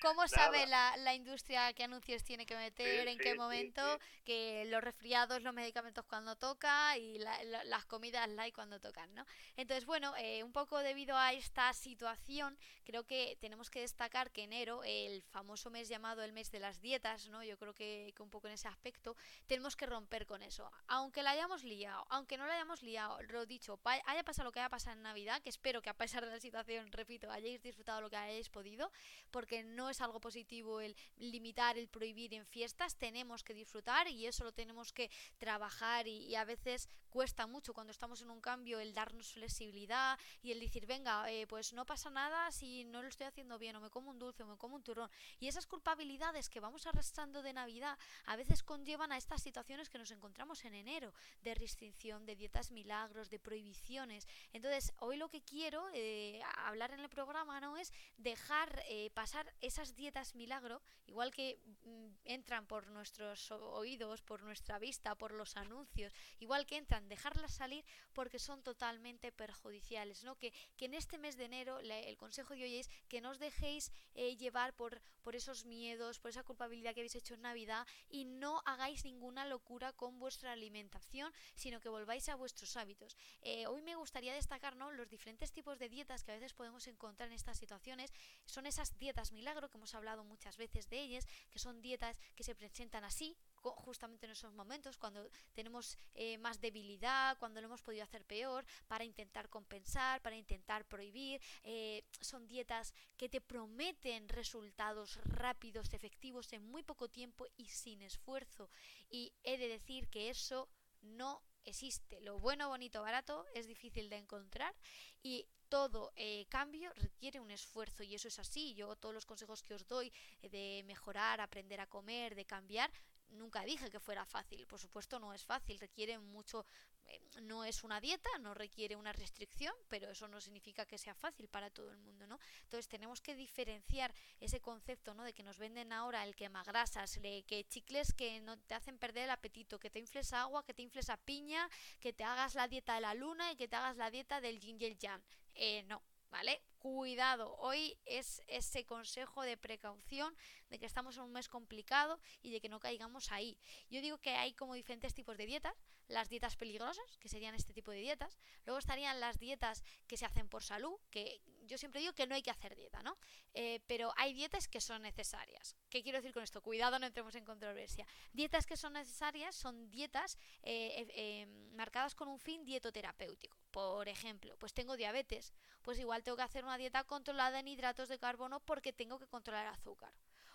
¿Cómo 0.00 0.28
sabe 0.28 0.68
la, 0.68 0.96
la, 0.98 1.14
industria 1.14 1.72
qué 1.72 1.82
anuncios 1.82 2.22
tiene 2.22 2.46
que 2.46 2.54
meter, 2.54 3.08
en 3.08 3.18
qué 3.18 3.34
momento, 3.34 3.82
que 4.24 4.64
los 4.66 4.84
resfriados, 4.84 5.42
los 5.42 5.52
medicamentos 5.52 6.04
cuando 6.04 6.36
toca 6.36 6.96
y 6.96 7.18
las 7.18 7.84
comidas 7.86 8.28
light 8.28 8.54
cuando 8.54 8.78
tocan, 8.78 9.12
¿no? 9.16 9.26
Entonces, 9.56 9.84
bueno, 9.84 10.14
eh, 10.16 10.44
un 10.44 10.52
poco 10.52 10.78
debido 10.78 11.16
a 11.16 11.32
esta 11.32 11.72
situación, 11.72 12.56
creo 12.84 13.04
que 13.04 13.36
tenemos 13.40 13.68
que 13.68 13.80
destacar 13.80 14.30
que 14.30 14.44
enero, 14.44 14.82
el 14.84 15.22
famoso 15.22 15.70
mes 15.70 15.88
llamado 15.88 16.22
el 16.22 16.32
mes 16.32 16.52
de 16.52 16.60
las 16.60 16.80
dietas, 16.80 17.28
¿no? 17.30 17.42
Yo 17.42 17.58
creo 17.58 17.74
que, 17.74 18.12
que 18.14 18.22
un 18.22 18.30
poco 18.30 18.46
en 18.46 18.59
ese 18.60 18.68
aspecto, 18.68 19.16
tenemos 19.46 19.74
que 19.74 19.86
romper 19.86 20.26
con 20.26 20.42
eso. 20.42 20.70
Aunque 20.86 21.22
la 21.22 21.30
hayamos 21.30 21.64
liado, 21.64 22.06
aunque 22.10 22.36
no 22.36 22.46
la 22.46 22.54
hayamos 22.54 22.82
liado, 22.82 23.20
lo 23.22 23.46
dicho, 23.46 23.80
haya 23.84 24.22
pasado 24.22 24.48
lo 24.48 24.52
que 24.52 24.60
haya 24.60 24.68
pasado 24.68 24.96
en 24.96 25.02
Navidad, 25.02 25.40
que 25.42 25.48
espero 25.48 25.80
que 25.80 25.90
a 25.90 25.94
pesar 25.94 26.24
de 26.24 26.30
la 26.30 26.40
situación, 26.40 26.92
repito, 26.92 27.30
hayáis 27.30 27.62
disfrutado 27.62 28.00
lo 28.00 28.10
que 28.10 28.16
hayáis 28.16 28.50
podido, 28.50 28.92
porque 29.30 29.62
no 29.62 29.88
es 29.88 30.00
algo 30.00 30.20
positivo 30.20 30.80
el 30.80 30.94
limitar, 31.16 31.78
el 31.78 31.88
prohibir 31.88 32.34
en 32.34 32.44
fiestas, 32.46 32.96
tenemos 32.96 33.42
que 33.42 33.54
disfrutar 33.54 34.08
y 34.08 34.26
eso 34.26 34.44
lo 34.44 34.52
tenemos 34.52 34.92
que 34.92 35.10
trabajar 35.38 36.06
y, 36.06 36.34
a 36.34 36.44
veces 36.44 36.88
cuesta 37.10 37.46
mucho 37.46 37.74
cuando 37.74 37.90
estamos 37.90 38.22
en 38.22 38.30
un 38.30 38.40
cambio 38.40 38.78
el 38.78 38.94
darnos 38.94 39.32
flexibilidad 39.32 40.18
y 40.42 40.52
el 40.52 40.60
decir, 40.60 40.86
venga, 40.86 41.30
eh, 41.30 41.46
pues 41.46 41.72
no 41.72 41.84
pasa 41.84 42.08
nada 42.08 42.50
si 42.52 42.84
no 42.84 43.02
lo 43.02 43.08
estoy 43.08 43.26
haciendo 43.26 43.58
bien 43.58 43.76
o 43.76 43.80
me 43.80 43.90
como 43.90 44.10
un 44.10 44.18
dulce 44.18 44.42
o 44.42 44.46
me 44.46 44.56
como 44.56 44.76
un 44.76 44.82
turrón. 44.82 45.10
Y 45.38 45.48
esas 45.48 45.66
culpabilidades 45.66 46.48
que 46.48 46.60
vamos 46.60 46.86
arrastrando 46.86 47.42
de 47.42 47.52
Navidad 47.52 47.98
a 48.26 48.36
veces 48.36 48.49
conllevan 48.62 49.12
a 49.12 49.16
estas 49.16 49.42
situaciones 49.42 49.88
que 49.88 49.98
nos 49.98 50.10
encontramos 50.10 50.64
en 50.64 50.74
enero, 50.74 51.12
de 51.42 51.54
restricción, 51.54 52.26
de 52.26 52.36
dietas 52.36 52.70
milagros, 52.70 53.30
de 53.30 53.38
prohibiciones. 53.38 54.26
Entonces, 54.52 54.92
hoy 54.98 55.16
lo 55.16 55.28
que 55.28 55.42
quiero 55.42 55.88
eh, 55.94 56.40
hablar 56.56 56.92
en 56.92 57.00
el 57.00 57.08
programa 57.08 57.60
no 57.60 57.76
es 57.76 57.92
dejar 58.16 58.82
eh, 58.88 59.10
pasar 59.14 59.52
esas 59.60 59.94
dietas 59.94 60.34
milagro, 60.34 60.82
igual 61.06 61.30
que 61.30 61.58
mm, 61.84 62.08
entran 62.24 62.66
por 62.66 62.88
nuestros 62.88 63.50
oídos, 63.50 64.22
por 64.22 64.42
nuestra 64.42 64.78
vista, 64.78 65.14
por 65.14 65.32
los 65.32 65.56
anuncios, 65.56 66.12
igual 66.38 66.66
que 66.66 66.76
entran, 66.76 67.08
dejarlas 67.08 67.54
salir 67.54 67.84
porque 68.12 68.38
son 68.38 68.62
totalmente 68.62 69.32
perjudiciales. 69.32 70.24
¿no? 70.24 70.36
Que, 70.36 70.52
que 70.76 70.86
en 70.86 70.94
este 70.94 71.18
mes 71.18 71.36
de 71.36 71.44
enero 71.44 71.78
el 71.80 72.16
consejo 72.16 72.54
de 72.54 72.64
hoy 72.64 72.76
es 72.76 72.90
que 73.08 73.20
no 73.20 73.30
os 73.30 73.38
dejéis 73.38 73.92
eh, 74.14 74.36
llevar 74.36 74.74
por, 74.74 75.00
por 75.22 75.36
esos 75.36 75.64
miedos, 75.64 76.18
por 76.18 76.30
esa 76.30 76.42
culpabilidad 76.42 76.94
que 76.94 77.00
habéis 77.00 77.14
hecho 77.14 77.34
en 77.34 77.42
Navidad 77.42 77.86
y 78.08 78.24
no 78.24 78.39
hagáis 78.64 79.04
ninguna 79.04 79.44
locura 79.44 79.92
con 79.92 80.18
vuestra 80.18 80.52
alimentación, 80.52 81.32
sino 81.54 81.80
que 81.80 81.88
volváis 81.88 82.28
a 82.28 82.34
vuestros 82.34 82.76
hábitos. 82.76 83.16
Eh, 83.42 83.66
hoy 83.66 83.82
me 83.82 83.96
gustaría 83.96 84.34
destacar 84.34 84.76
¿no? 84.76 84.90
los 84.92 85.08
diferentes 85.08 85.52
tipos 85.52 85.78
de 85.78 85.88
dietas 85.88 86.24
que 86.24 86.32
a 86.32 86.34
veces 86.34 86.54
podemos 86.54 86.86
encontrar 86.86 87.28
en 87.28 87.34
estas 87.34 87.58
situaciones. 87.58 88.12
Son 88.46 88.66
esas 88.66 88.98
dietas 88.98 89.32
milagro, 89.32 89.70
que 89.70 89.78
hemos 89.78 89.94
hablado 89.94 90.24
muchas 90.24 90.56
veces 90.56 90.88
de 90.88 91.00
ellas, 91.00 91.26
que 91.50 91.58
son 91.58 91.80
dietas 91.82 92.18
que 92.34 92.44
se 92.44 92.54
presentan 92.54 93.04
así, 93.04 93.36
justamente 93.62 94.26
en 94.26 94.32
esos 94.32 94.52
momentos, 94.52 94.96
cuando 94.96 95.28
tenemos 95.52 95.98
eh, 96.14 96.38
más 96.38 96.60
debilidad, 96.60 97.38
cuando 97.38 97.60
lo 97.60 97.66
hemos 97.66 97.82
podido 97.82 98.04
hacer 98.04 98.24
peor, 98.24 98.64
para 98.86 99.04
intentar 99.04 99.48
compensar, 99.48 100.20
para 100.22 100.36
intentar 100.36 100.84
prohibir. 100.86 101.40
Eh, 101.62 102.04
son 102.20 102.46
dietas 102.46 102.94
que 103.16 103.28
te 103.28 103.40
prometen 103.40 104.28
resultados 104.28 105.18
rápidos, 105.24 105.92
efectivos, 105.92 106.52
en 106.52 106.64
muy 106.64 106.82
poco 106.82 107.08
tiempo 107.08 107.46
y 107.56 107.66
sin 107.66 108.02
esfuerzo. 108.02 108.70
Y 109.08 109.32
he 109.42 109.58
de 109.58 109.68
decir 109.68 110.08
que 110.08 110.30
eso 110.30 110.68
no 111.02 111.42
existe. 111.64 112.20
Lo 112.20 112.38
bueno, 112.38 112.68
bonito, 112.68 113.02
barato 113.02 113.46
es 113.54 113.66
difícil 113.66 114.08
de 114.08 114.16
encontrar 114.16 114.74
y 115.22 115.46
todo 115.68 116.12
eh, 116.16 116.46
cambio 116.48 116.92
requiere 116.96 117.38
un 117.38 117.50
esfuerzo 117.50 118.02
y 118.02 118.14
eso 118.14 118.28
es 118.28 118.38
así. 118.38 118.74
Yo 118.74 118.96
todos 118.96 119.14
los 119.14 119.24
consejos 119.24 119.62
que 119.62 119.74
os 119.74 119.86
doy 119.86 120.12
de 120.42 120.82
mejorar, 120.86 121.40
aprender 121.40 121.80
a 121.80 121.86
comer, 121.86 122.34
de 122.34 122.44
cambiar, 122.44 122.90
nunca 123.30 123.64
dije 123.64 123.90
que 123.90 124.00
fuera 124.00 124.24
fácil. 124.24 124.66
Por 124.66 124.78
supuesto 124.78 125.18
no 125.18 125.32
es 125.32 125.44
fácil, 125.44 125.78
requiere 125.78 126.18
mucho, 126.18 126.66
eh, 127.06 127.20
no 127.42 127.64
es 127.64 127.82
una 127.84 128.00
dieta, 128.00 128.30
no 128.40 128.54
requiere 128.54 128.96
una 128.96 129.12
restricción, 129.12 129.74
pero 129.88 130.10
eso 130.10 130.28
no 130.28 130.40
significa 130.40 130.86
que 130.86 130.98
sea 130.98 131.14
fácil 131.14 131.48
para 131.48 131.70
todo 131.70 131.90
el 131.90 131.98
mundo, 131.98 132.26
¿no? 132.26 132.38
Entonces 132.62 132.88
tenemos 132.88 133.20
que 133.20 133.34
diferenciar 133.34 134.14
ese 134.40 134.60
concepto, 134.60 135.14
¿no? 135.14 135.24
De 135.24 135.32
que 135.32 135.42
nos 135.42 135.58
venden 135.58 135.92
ahora 135.92 136.24
el 136.24 136.34
quemagrasas, 136.34 137.18
que 137.46 137.66
chicles 137.68 138.12
que 138.12 138.40
no 138.40 138.58
te 138.58 138.74
hacen 138.74 138.98
perder 138.98 139.24
el 139.24 139.30
apetito, 139.30 139.78
que 139.78 139.90
te 139.90 139.98
infles 139.98 140.32
agua, 140.32 140.64
que 140.64 140.74
te 140.74 140.82
infles 140.82 141.10
a 141.10 141.16
piña, 141.16 141.68
que 141.98 142.12
te 142.12 142.24
hagas 142.24 142.54
la 142.54 142.68
dieta 142.68 142.94
de 142.94 143.00
la 143.00 143.14
luna 143.14 143.52
y 143.52 143.56
que 143.56 143.68
te 143.68 143.76
hagas 143.76 143.96
la 143.96 144.10
dieta 144.10 144.40
del 144.40 144.60
yin 144.60 144.80
y 144.80 144.84
el 144.84 144.98
yang. 144.98 145.22
Eh, 145.54 145.82
no, 145.84 146.02
¿vale? 146.30 146.62
Cuidado, 146.78 147.56
hoy 147.58 147.98
es 148.06 148.42
ese 148.46 148.86
consejo 148.86 149.42
de 149.42 149.56
precaución 149.56 150.34
de 150.70 150.78
que 150.78 150.86
estamos 150.86 151.16
en 151.16 151.24
un 151.24 151.32
mes 151.32 151.48
complicado 151.48 152.20
y 152.42 152.50
de 152.50 152.60
que 152.60 152.68
no 152.68 152.80
caigamos 152.80 153.32
ahí. 153.32 153.58
Yo 153.90 154.00
digo 154.00 154.18
que 154.18 154.30
hay 154.30 154.54
como 154.54 154.74
diferentes 154.74 155.12
tipos 155.12 155.36
de 155.36 155.46
dietas, 155.46 155.74
las 156.08 156.28
dietas 156.28 156.56
peligrosas, 156.56 157.18
que 157.18 157.28
serían 157.28 157.54
este 157.54 157.74
tipo 157.74 157.90
de 157.90 158.00
dietas, 158.00 158.38
luego 158.64 158.78
estarían 158.78 159.20
las 159.20 159.38
dietas 159.38 159.84
que 160.06 160.16
se 160.16 160.24
hacen 160.24 160.48
por 160.48 160.62
salud, 160.62 160.98
que 161.10 161.40
yo 161.70 161.78
siempre 161.78 162.00
digo 162.00 162.12
que 162.12 162.26
no 162.26 162.34
hay 162.34 162.42
que 162.42 162.50
hacer 162.50 162.74
dieta, 162.74 163.00
¿no? 163.04 163.16
Eh, 163.54 163.80
pero 163.86 164.12
hay 164.16 164.34
dietas 164.34 164.66
que 164.66 164.80
son 164.80 165.02
necesarias. 165.02 165.76
¿Qué 165.88 166.02
quiero 166.02 166.18
decir 166.18 166.34
con 166.34 166.42
esto? 166.42 166.60
Cuidado, 166.60 166.98
no 166.98 167.06
entremos 167.06 167.36
en 167.36 167.44
controversia. 167.44 168.04
Dietas 168.32 168.66
que 168.66 168.76
son 168.76 168.94
necesarias 168.94 169.54
son 169.54 169.88
dietas 169.88 170.36
eh, 170.62 171.06
eh, 171.14 171.46
marcadas 171.72 172.16
con 172.16 172.26
un 172.26 172.40
fin 172.40 172.64
dietoterapéutico. 172.64 173.56
Por 173.70 174.08
ejemplo, 174.08 174.56
pues 174.58 174.74
tengo 174.74 174.96
diabetes, 174.96 175.54
pues 175.82 176.00
igual 176.00 176.24
tengo 176.24 176.36
que 176.36 176.42
hacer 176.42 176.64
una 176.64 176.76
dieta 176.76 177.04
controlada 177.04 177.60
en 177.60 177.68
hidratos 177.68 178.08
de 178.08 178.18
carbono 178.18 178.58
porque 178.58 178.92
tengo 178.92 179.20
que 179.20 179.28
controlar 179.28 179.66
el 179.66 179.72
azúcar. 179.72 180.12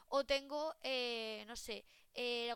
O 0.07 0.25
tengo, 0.25 0.75
no 1.47 1.55
sé, 1.55 1.85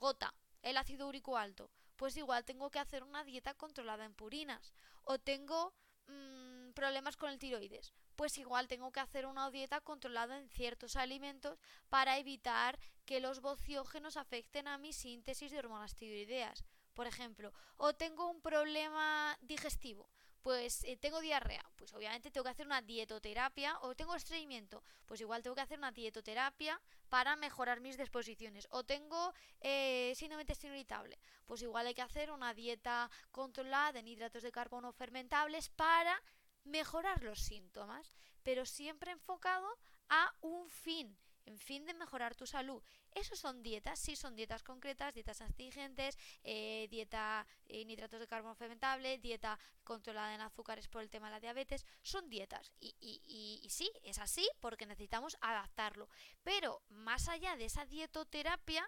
gota, 0.01 0.35
el 0.61 0.77
ácido 0.77 1.07
úrico 1.07 1.37
alto, 1.37 1.71
pues 1.95 2.17
igual 2.17 2.43
tengo 2.43 2.69
que 2.69 2.79
hacer 2.79 3.03
una 3.03 3.23
dieta 3.23 3.53
controlada 3.53 4.03
en 4.03 4.13
purinas. 4.13 4.73
O 5.03 5.17
tengo 5.17 5.73
mm, 6.07 6.71
problemas 6.73 7.15
con 7.15 7.29
el 7.29 7.39
tiroides, 7.39 7.93
pues 8.19 8.37
igual 8.37 8.67
tengo 8.67 8.91
que 8.91 8.99
hacer 8.99 9.25
una 9.25 9.49
dieta 9.49 9.79
controlada 9.79 10.37
en 10.37 10.49
ciertos 10.49 10.97
alimentos 10.97 11.57
para 11.87 12.17
evitar 12.17 12.77
que 13.05 13.21
los 13.21 13.39
bociógenos 13.39 14.17
afecten 14.17 14.67
a 14.67 14.77
mi 14.77 14.91
síntesis 14.91 15.49
de 15.53 15.59
hormonas 15.59 15.95
tiroideas. 15.95 16.65
Por 16.93 17.07
ejemplo, 17.07 17.53
o 17.77 17.93
tengo 17.93 18.29
un 18.29 18.41
problema 18.41 19.37
digestivo, 19.39 20.09
pues 20.41 20.83
eh, 20.83 20.97
tengo 20.97 21.21
diarrea, 21.21 21.63
pues 21.77 21.93
obviamente 21.93 22.29
tengo 22.29 22.43
que 22.43 22.49
hacer 22.49 22.65
una 22.65 22.81
dietoterapia, 22.81 23.79
o 23.83 23.95
tengo 23.95 24.15
estreñimiento, 24.15 24.83
pues 25.05 25.21
igual 25.21 25.41
tengo 25.41 25.55
que 25.55 25.61
hacer 25.61 25.77
una 25.77 25.93
dietoterapia 25.93 26.81
para 27.07 27.37
mejorar 27.37 27.79
mis 27.79 27.97
disposiciones, 27.97 28.67
o 28.71 28.83
tengo 28.83 29.33
eh, 29.61 30.11
síndrome 30.17 30.43
intestino 30.43 30.73
irritable, 30.73 31.17
pues 31.45 31.61
igual 31.61 31.87
hay 31.87 31.93
que 31.93 32.01
hacer 32.01 32.31
una 32.31 32.53
dieta 32.53 33.09
controlada 33.31 33.97
en 33.97 34.09
hidratos 34.09 34.43
de 34.43 34.51
carbono 34.51 34.91
fermentables 34.91 35.69
para 35.69 36.21
mejorar 36.69 37.23
los 37.23 37.39
síntomas, 37.39 38.13
pero 38.43 38.65
siempre 38.65 39.11
enfocado 39.11 39.67
a 40.09 40.33
un 40.41 40.69
fin, 40.69 41.17
en 41.45 41.57
fin 41.57 41.85
de 41.85 41.93
mejorar 41.93 42.35
tu 42.35 42.45
salud. 42.45 42.81
Esos 43.11 43.39
son 43.39 43.63
dietas, 43.63 43.99
sí 43.99 44.15
son 44.15 44.35
dietas 44.35 44.63
concretas, 44.63 45.13
dietas 45.13 45.41
astringentes, 45.41 46.17
eh, 46.43 46.87
dieta 46.89 47.45
en 47.67 47.89
hidratos 47.89 48.19
de 48.19 48.27
carbono 48.27 48.55
fermentable, 48.55 49.17
dieta 49.17 49.59
controlada 49.83 50.35
en 50.35 50.41
azúcares 50.41 50.87
por 50.87 51.01
el 51.01 51.09
tema 51.09 51.27
de 51.27 51.33
la 51.33 51.39
diabetes, 51.39 51.85
son 52.01 52.29
dietas. 52.29 52.71
Y, 52.79 52.95
y, 52.99 53.61
y 53.63 53.69
sí, 53.69 53.91
es 54.03 54.19
así 54.19 54.47
porque 54.59 54.85
necesitamos 54.85 55.37
adaptarlo. 55.41 56.07
Pero 56.43 56.83
más 56.89 57.27
allá 57.29 57.55
de 57.55 57.65
esa 57.65 57.85
dietoterapia, 57.85 58.87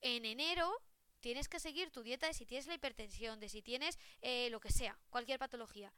en 0.00 0.24
enero 0.24 0.82
tienes 1.20 1.48
que 1.48 1.60
seguir 1.60 1.90
tu 1.90 2.02
dieta 2.02 2.26
de 2.26 2.34
si 2.34 2.46
tienes 2.46 2.66
la 2.66 2.74
hipertensión, 2.74 3.38
de 3.38 3.48
si 3.48 3.62
tienes 3.62 3.98
eh, 4.22 4.50
lo 4.50 4.60
que 4.60 4.70
sea, 4.70 4.98
cualquier 5.10 5.38
patología 5.38 5.92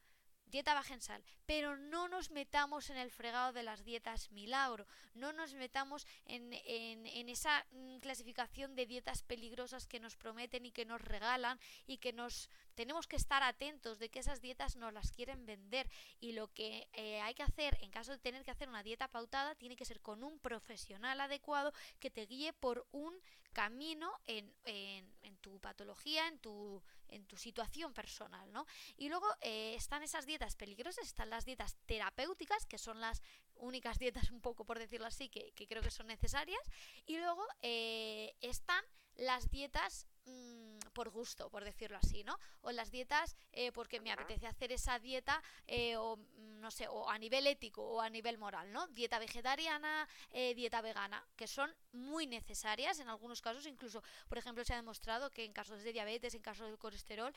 dieta 0.54 0.72
baja 0.72 0.94
en 0.94 1.00
sal, 1.00 1.20
pero 1.46 1.76
no 1.76 2.06
nos 2.06 2.30
metamos 2.30 2.88
en 2.88 2.96
el 2.96 3.10
fregado 3.10 3.52
de 3.52 3.64
las 3.64 3.84
dietas 3.84 4.30
milagro, 4.30 4.86
no 5.14 5.32
nos 5.32 5.52
metamos 5.54 6.06
en, 6.26 6.52
en, 6.52 7.28
esa 7.28 7.66
mm, 7.72 7.98
clasificación 7.98 8.76
de 8.76 8.86
dietas 8.86 9.24
peligrosas 9.24 9.88
que 9.88 9.98
nos 9.98 10.14
prometen 10.14 10.64
y 10.64 10.70
que 10.70 10.84
nos 10.84 11.00
regalan 11.00 11.58
y 11.88 11.98
que 11.98 12.12
nos 12.12 12.48
tenemos 12.76 13.08
que 13.08 13.16
estar 13.16 13.42
atentos 13.42 13.98
de 13.98 14.10
que 14.10 14.20
esas 14.20 14.40
dietas 14.40 14.76
nos 14.76 14.92
las 14.92 15.10
quieren 15.10 15.44
vender. 15.44 15.90
Y 16.20 16.32
lo 16.32 16.46
que 16.46 16.86
eh, 16.92 17.20
hay 17.20 17.34
que 17.34 17.42
hacer 17.42 17.76
en 17.80 17.90
caso 17.90 18.12
de 18.12 18.18
tener 18.18 18.44
que 18.44 18.52
hacer 18.52 18.68
una 18.68 18.84
dieta 18.84 19.08
pautada 19.08 19.56
tiene 19.56 19.74
que 19.74 19.84
ser 19.84 20.00
con 20.00 20.22
un 20.22 20.38
profesional 20.38 21.20
adecuado 21.20 21.72
que 21.98 22.10
te 22.10 22.26
guíe 22.26 22.52
por 22.52 22.86
un 22.92 23.12
camino 23.52 24.12
en, 24.26 24.52
en, 24.64 25.12
en 25.22 25.36
tu 25.38 25.53
patología, 25.64 26.28
en 26.28 26.38
tu, 26.38 26.82
en 27.08 27.24
tu 27.24 27.38
situación 27.38 27.94
personal, 27.94 28.52
¿no? 28.52 28.66
Y 28.98 29.08
luego 29.08 29.26
eh, 29.40 29.74
están 29.74 30.02
esas 30.02 30.26
dietas 30.26 30.56
peligrosas, 30.56 31.06
están 31.06 31.30
las 31.30 31.46
dietas 31.46 31.78
terapéuticas, 31.86 32.66
que 32.66 32.76
son 32.76 33.00
las 33.00 33.22
únicas 33.54 33.98
dietas, 33.98 34.30
un 34.30 34.42
poco 34.42 34.66
por 34.66 34.78
decirlo 34.78 35.06
así, 35.06 35.30
que, 35.30 35.52
creo 35.66 35.82
que 35.82 35.90
son 35.90 36.06
necesarias. 36.06 36.60
Y 37.06 37.16
luego 37.16 37.42
eh, 37.62 38.34
están 38.42 38.84
las 39.16 39.50
dietas 39.50 40.06
mm, 40.26 40.73
por 40.94 41.10
gusto, 41.10 41.50
por 41.50 41.64
decirlo 41.64 41.98
así, 41.98 42.24
¿no? 42.24 42.38
O 42.62 42.72
las 42.72 42.90
dietas 42.90 43.36
eh, 43.52 43.72
porque 43.72 44.00
me 44.00 44.12
apetece 44.12 44.46
hacer 44.46 44.72
esa 44.72 44.98
dieta 44.98 45.42
eh, 45.66 45.96
o 45.96 46.16
mm, 46.16 46.60
no 46.60 46.70
sé, 46.70 46.88
o 46.88 47.10
a 47.10 47.18
nivel 47.18 47.46
ético 47.46 47.82
o 47.82 48.00
a 48.00 48.08
nivel 48.08 48.38
moral, 48.38 48.72
¿no? 48.72 48.86
Dieta 48.88 49.18
vegetariana, 49.18 50.08
eh, 50.30 50.54
dieta 50.54 50.80
vegana, 50.80 51.26
que 51.36 51.46
son 51.46 51.74
muy 51.92 52.26
necesarias 52.26 53.00
en 53.00 53.08
algunos 53.08 53.42
casos, 53.42 53.66
incluso, 53.66 54.02
por 54.28 54.38
ejemplo, 54.38 54.64
se 54.64 54.72
ha 54.72 54.76
demostrado 54.76 55.30
que 55.30 55.44
en 55.44 55.52
casos 55.52 55.82
de 55.82 55.92
diabetes, 55.92 56.34
en 56.34 56.40
casos 56.40 56.70
de 56.70 56.78
colesterol, 56.78 57.34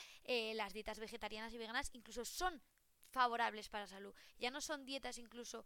las 0.53 0.73
dietas 0.73 0.99
vegetarianas 0.99 1.53
y 1.53 1.57
veganas 1.57 1.89
incluso 1.93 2.23
son 2.23 2.61
favorables 3.09 3.69
para 3.69 3.85
la 3.85 3.87
salud. 3.87 4.13
Ya 4.37 4.51
no 4.51 4.61
son 4.61 4.85
dietas 4.85 5.17
incluso 5.17 5.65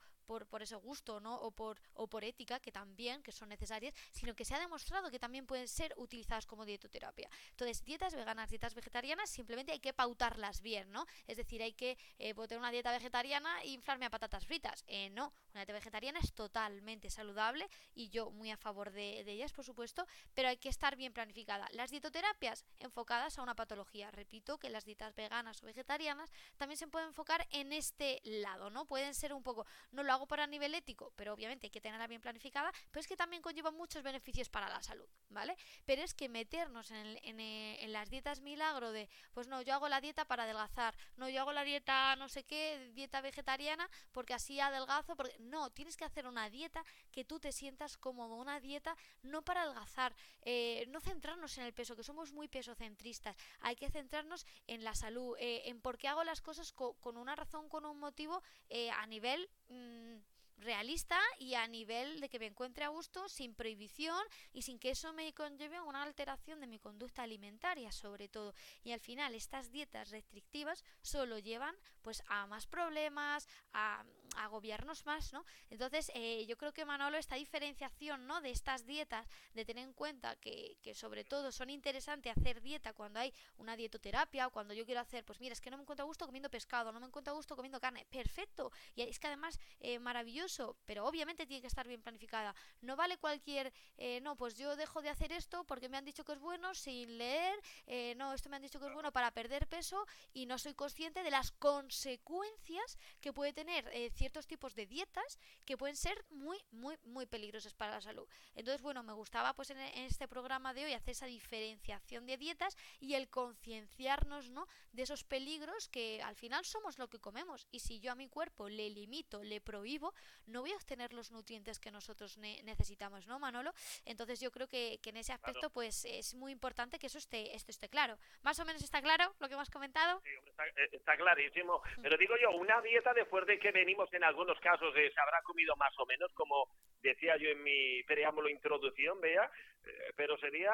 por, 0.50 0.61
ese 0.61 0.75
gusto 0.75 1.19
¿no? 1.19 1.35
o, 1.35 1.51
por, 1.51 1.79
o 1.93 2.07
por 2.07 2.23
ética, 2.23 2.59
que 2.59 2.71
también, 2.71 3.21
que 3.23 3.31
son 3.31 3.50
necesarias, 3.50 3.93
sino 4.11 4.35
que 4.35 4.45
se 4.45 4.55
ha 4.55 4.59
demostrado 4.59 5.11
que 5.11 5.19
también 5.19 5.45
pueden 5.45 5.67
ser 5.67 5.93
utilizadas 5.97 6.45
como 6.45 6.65
dietoterapia. 6.65 7.29
Entonces, 7.51 7.83
dietas 7.83 8.15
veganas, 8.15 8.50
dietas 8.50 8.73
vegetarianas, 8.73 9.29
simplemente 9.29 9.71
hay 9.71 9.79
que 9.79 9.93
pautarlas 9.93 10.61
bien, 10.61 10.91
¿no? 10.91 11.05
Es 11.27 11.38
decir, 11.38 11.61
hay 11.61 11.73
que 11.73 11.97
eh, 12.19 12.33
tener 12.33 12.59
una 12.59 12.71
dieta 12.71 12.91
vegetariana 12.91 13.61
e 13.61 13.69
inflarme 13.69 14.05
a 14.05 14.09
patatas 14.09 14.45
fritas. 14.45 14.83
Eh, 14.88 15.09
no, 15.11 15.33
una 15.53 15.61
dieta 15.61 15.73
vegetariana 15.73 16.19
es 16.19 16.33
totalmente 16.33 17.09
saludable 17.09 17.67
y 17.93 18.09
yo 18.09 18.31
muy 18.31 18.51
a 18.51 18.57
favor 18.57 18.91
de, 18.91 19.23
de 19.23 19.31
ellas, 19.31 19.53
por 19.53 19.65
supuesto, 19.65 20.05
pero 20.33 20.50
hay 20.50 20.57
que 20.57 20.69
estar 20.69 20.95
bien 20.95 21.13
planificada. 21.13 21.67
Las 21.71 21.91
dietoterapias 21.91 22.65
enfocadas 22.79 23.38
a 23.38 23.43
una 23.43 23.55
patología. 23.55 24.11
Repito 24.11 24.57
que 24.57 24.69
las 24.69 24.85
dietas 24.85 25.15
veganas 25.15 25.61
o 25.63 25.65
vegetarianas 25.65 26.31
también 26.57 26.77
se 26.77 26.88
pueden 26.88 27.09
enfocar 27.09 27.47
en 27.51 27.73
este 27.73 28.21
lado, 28.23 28.69
¿no? 28.69 28.85
Pueden 28.85 29.13
ser 29.13 29.33
un 29.33 29.43
poco, 29.43 29.65
no 29.91 30.03
lo 30.03 30.13
hago 30.13 30.20
para 30.25 30.47
nivel 30.47 30.75
ético, 30.75 31.13
pero 31.15 31.33
obviamente 31.33 31.67
hay 31.67 31.71
que 31.71 31.81
tenerla 31.81 32.07
bien 32.07 32.21
planificada, 32.21 32.71
pero 32.91 33.01
es 33.01 33.07
que 33.07 33.15
también 33.15 33.41
conlleva 33.41 33.71
muchos 33.71 34.03
beneficios 34.03 34.49
para 34.49 34.69
la 34.69 34.81
salud, 34.81 35.07
¿vale? 35.29 35.55
Pero 35.85 36.01
es 36.01 36.13
que 36.13 36.29
meternos 36.29 36.91
en, 36.91 37.17
en, 37.23 37.91
las 37.91 38.09
dietas 38.09 38.41
milagro 38.41 38.91
de, 38.91 39.09
pues 39.33 39.47
no, 39.47 39.61
yo 39.61 39.73
hago 39.73 39.89
la 39.89 40.01
dieta 40.01 40.25
para 40.25 40.43
adelgazar, 40.43 40.95
no, 41.17 41.29
yo 41.29 41.41
hago 41.41 41.51
la 41.51 41.63
dieta 41.63 42.15
no 42.15 42.29
sé 42.29 42.43
qué, 42.43 42.91
dieta 42.93 43.21
vegetariana, 43.21 43.89
porque 44.11 44.33
así 44.33 44.59
adelgazo, 44.59 45.15
porque 45.15 45.35
no, 45.39 45.69
tienes 45.71 45.97
que 45.97 46.05
hacer 46.05 46.27
una 46.27 46.49
dieta 46.49 46.83
que 47.11 47.25
tú 47.25 47.39
te 47.39 47.51
sientas 47.51 47.97
cómodo, 47.97 48.35
una 48.35 48.59
dieta 48.59 48.95
no 49.23 49.41
para 49.41 49.63
adelgazar, 49.63 50.15
eh, 50.41 50.85
no 50.89 51.01
centrarnos 51.01 51.57
en 51.57 51.65
el 51.65 51.73
peso, 51.73 51.95
que 51.95 52.03
somos 52.03 52.31
muy 52.31 52.47
pesocentristas, 52.47 53.35
hay 53.59 53.75
que 53.75 53.89
centrarnos 53.89 54.45
en 54.67 54.83
la 54.83 54.95
salud, 54.95 55.35
eh, 55.39 55.63
en 55.65 55.81
por 55.81 55.97
qué 55.97 56.07
hago 56.07 56.23
las 56.23 56.41
cosas 56.41 56.71
con 56.73 57.17
una 57.17 57.35
razón, 57.35 57.69
con 57.69 57.85
un 57.85 57.99
motivo 57.99 58.41
eh, 58.69 58.89
a 58.91 59.05
nivel 59.07 59.49
mm, 59.71 60.21
realista 60.61 61.19
y 61.39 61.55
a 61.55 61.67
nivel 61.67 62.19
de 62.19 62.29
que 62.29 62.39
me 62.39 62.45
encuentre 62.45 62.83
a 62.83 62.89
gusto 62.89 63.27
sin 63.27 63.53
prohibición 63.53 64.21
y 64.53 64.61
sin 64.61 64.79
que 64.79 64.91
eso 64.91 65.13
me 65.13 65.33
conlleve 65.33 65.77
a 65.77 65.83
una 65.83 66.03
alteración 66.03 66.59
de 66.59 66.67
mi 66.67 66.79
conducta 66.79 67.23
alimentaria 67.23 67.91
sobre 67.91 68.27
todo. 68.29 68.53
Y 68.83 68.91
al 68.91 68.99
final 68.99 69.35
estas 69.35 69.71
dietas 69.71 70.09
restrictivas 70.09 70.83
solo 71.01 71.39
llevan 71.39 71.75
pues 72.01 72.23
a 72.27 72.47
más 72.47 72.67
problemas 72.67 73.47
a, 73.73 74.03
agobiarnos 74.37 75.05
más 75.05 75.33
no 75.33 75.43
entonces 75.69 76.09
eh, 76.15 76.45
yo 76.47 76.57
creo 76.57 76.71
que 76.71 76.85
Manolo 76.85 77.17
esta 77.17 77.35
diferenciación 77.35 78.27
no 78.27 78.39
de 78.39 78.51
estas 78.51 78.85
dietas 78.85 79.27
de 79.53 79.65
tener 79.65 79.83
en 79.83 79.93
cuenta 79.93 80.37
que, 80.37 80.77
que 80.81 80.95
sobre 80.95 81.25
todo 81.25 81.51
son 81.51 81.69
interesantes 81.69 82.31
hacer 82.31 82.61
dieta 82.61 82.93
cuando 82.93 83.19
hay 83.19 83.33
una 83.57 83.75
dietoterapia 83.75 84.47
o 84.47 84.51
cuando 84.51 84.73
yo 84.73 84.85
quiero 84.85 85.01
hacer 85.01 85.25
pues 85.25 85.41
mira 85.41 85.51
es 85.51 85.59
que 85.59 85.69
no 85.69 85.75
me 85.75 85.83
encuentro 85.83 86.05
a 86.05 86.07
gusto 86.07 86.25
comiendo 86.25 86.49
pescado 86.49 86.91
no 86.93 86.99
me 87.01 87.07
encuentro 87.07 87.33
a 87.33 87.35
gusto 87.35 87.55
comiendo 87.55 87.79
carne 87.79 88.05
perfecto. 88.05 88.71
Y 88.95 89.01
es 89.01 89.19
que 89.19 89.27
además 89.27 89.59
eh, 89.79 89.99
maravilloso 89.99 90.50
pero 90.86 91.05
obviamente 91.05 91.46
tiene 91.46 91.62
que 91.62 91.67
estar 91.67 91.88
bien 91.88 92.01
planificada. 92.01 92.53
No 92.81 92.96
vale 92.96 93.17
cualquier, 93.17 93.72
eh, 93.98 94.20
no, 94.22 94.36
pues 94.36 94.55
yo 94.55 94.75
dejo 94.75 95.01
de 95.01 95.10
hacer 95.10 95.31
esto 95.31 95.63
porque 95.63 95.89
me 95.89 95.98
han 95.98 96.05
dicho 96.05 96.24
que 96.24 96.34
es 96.34 96.39
bueno 96.39 96.74
sin 96.74 97.17
leer, 97.17 97.58
eh, 97.88 98.13
no, 98.15 98.34
esto 98.34 98.50
me 98.50 98.55
han 98.58 98.62
dicho 98.62 98.79
que 98.79 98.88
es 98.88 98.93
bueno 98.93 99.12
para 99.12 99.31
perder 99.31 99.67
peso 99.67 100.05
y 100.34 100.46
no 100.46 100.58
soy 100.58 100.74
consciente 100.74 101.24
de 101.24 101.31
las 101.31 101.51
consecuencias 101.51 102.98
que 103.20 103.34
puede 103.34 103.53
tener 103.53 103.88
eh, 103.93 104.12
ciertos 104.12 104.48
tipos 104.48 104.75
de 104.75 104.86
dietas 104.86 105.39
que 105.65 105.77
pueden 105.77 105.96
ser 105.96 106.25
muy, 106.29 106.58
muy, 106.72 106.98
muy 107.03 107.25
peligrosas 107.25 107.74
para 107.74 107.93
la 107.93 108.01
salud. 108.01 108.27
Entonces, 108.55 108.81
bueno, 108.81 109.03
me 109.03 109.13
gustaba 109.13 109.53
pues 109.53 109.70
en, 109.70 109.79
en 109.79 110.05
este 110.05 110.27
programa 110.27 110.74
de 110.74 110.86
hoy 110.86 110.93
hacer 110.93 111.12
esa 111.12 111.25
diferenciación 111.25 112.25
de 112.25 112.38
dietas 112.38 112.77
y 113.00 113.13
el 113.13 113.29
concienciarnos, 113.29 114.50
¿no? 114.50 114.67
De 114.91 115.03
esos 115.03 115.24
peligros 115.24 115.88
que 115.88 116.22
al 116.22 116.36
final 116.36 116.65
somos 116.65 116.98
lo 116.98 117.10
que 117.10 117.20
comemos 117.20 117.67
y 117.72 117.79
si 117.79 118.00
yo 118.00 118.12
a 118.12 118.15
mi 118.15 118.27
cuerpo 118.27 118.70
le 118.70 118.89
limito, 118.89 119.43
le 119.43 119.62
prohíbo, 119.62 120.13
no 120.48 120.62
voy 120.62 120.71
a 120.71 120.75
obtener 120.75 121.13
los 121.13 121.31
nutrientes 121.31 121.79
que 121.79 121.91
nosotros 121.91 122.38
necesitamos, 122.38 123.27
¿no, 123.27 123.39
Manolo? 123.39 123.71
Entonces 124.05 124.39
yo 124.39 124.51
creo 124.51 124.67
que, 124.67 125.00
en 125.03 125.17
ese 125.17 125.33
aspecto 125.33 125.69
pues 125.69 126.05
es 126.05 126.33
muy 126.36 126.51
importante 126.51 126.98
que 126.98 127.07
eso 127.07 127.17
esté, 127.17 127.53
esto 127.55 127.71
esté 127.71 127.89
claro. 127.89 128.17
¿Más 128.43 128.60
o 128.60 128.65
menos 128.65 128.81
está 128.81 129.01
claro 129.01 129.33
lo 129.39 129.48
que 129.48 129.55
hemos 129.55 129.69
comentado? 129.69 130.21
Sí, 130.24 130.29
eh, 130.29 130.89
está, 130.93 131.17
clarísimo. 131.17 131.81
Mm. 131.98 132.01
Pero 132.03 132.17
digo 132.17 132.36
yo, 132.41 132.51
una 132.51 132.81
dieta 132.81 133.13
después 133.13 133.45
de 133.45 133.60
que 133.60 133.71
venimos 133.71 134.12
en 134.13 134.24
algunos 134.24 134.60
casos 134.60 134.93
se 134.93 135.21
habrá 135.21 135.41
comido 135.43 135.75
más 135.75 135.93
o 136.00 136.05
menos, 136.05 136.31
como 136.33 136.69
decía 137.01 137.36
yo 137.38 137.50
en 137.50 137.63
mi 137.63 138.03
preámbulo 138.03 138.50
introducción, 138.50 139.19
vea, 139.19 139.50
eh, 139.86 140.13
pero 140.15 140.38
sería 140.38 140.71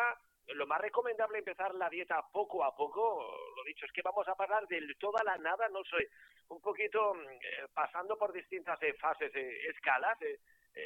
lo 0.55 0.67
más 0.67 0.81
recomendable 0.81 1.39
empezar 1.39 1.73
la 1.75 1.89
dieta 1.89 2.21
poco 2.31 2.63
a 2.63 2.75
poco, 2.75 3.23
lo 3.55 3.63
dicho, 3.63 3.85
es 3.85 3.91
que 3.91 4.01
vamos 4.01 4.27
a 4.27 4.35
pasar 4.35 4.67
del 4.67 4.95
todo 4.97 5.17
a 5.17 5.23
la 5.23 5.37
nada, 5.37 5.67
no 5.69 5.83
sé, 5.83 6.09
un 6.49 6.61
poquito 6.61 7.13
mm, 7.13 7.19
eh, 7.19 7.67
pasando 7.73 8.17
por 8.17 8.31
distintas 8.31 8.81
eh, 8.81 8.93
fases, 8.93 9.33
eh, 9.35 9.69
escalas, 9.69 10.17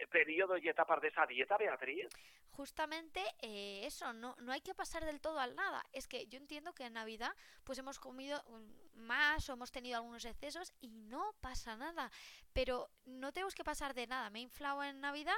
periodos 0.09 0.63
y 0.63 0.69
etapas 0.69 1.01
de 1.01 1.09
esa 1.09 1.25
dieta, 1.25 1.57
Beatriz. 1.57 2.07
Justamente 2.51 3.21
eso, 3.41 4.13
no, 4.13 4.37
no 4.39 4.53
hay 4.53 4.61
que 4.61 4.73
pasar 4.73 5.03
del 5.03 5.19
todo 5.19 5.37
al 5.37 5.53
nada. 5.53 5.83
Es 5.91 6.07
que 6.07 6.27
yo 6.27 6.37
entiendo 6.37 6.73
que 6.73 6.85
en 6.85 6.93
Navidad 6.93 7.31
pues 7.65 7.77
hemos 7.77 7.99
comido 7.99 8.41
mm, 8.47 9.01
más 9.01 9.49
o 9.49 9.53
hemos 9.53 9.69
tenido 9.69 9.97
algunos 9.97 10.23
excesos 10.23 10.71
y 10.79 10.91
no 10.91 11.33
pasa 11.41 11.75
nada. 11.75 12.09
Pero 12.53 12.89
no 13.03 13.33
tenemos 13.33 13.53
que 13.53 13.65
pasar 13.65 13.93
de 13.93 14.07
nada. 14.07 14.29
Me 14.29 14.39
he 14.39 14.43
inflado 14.43 14.81
en 14.81 15.01
Navidad, 15.01 15.35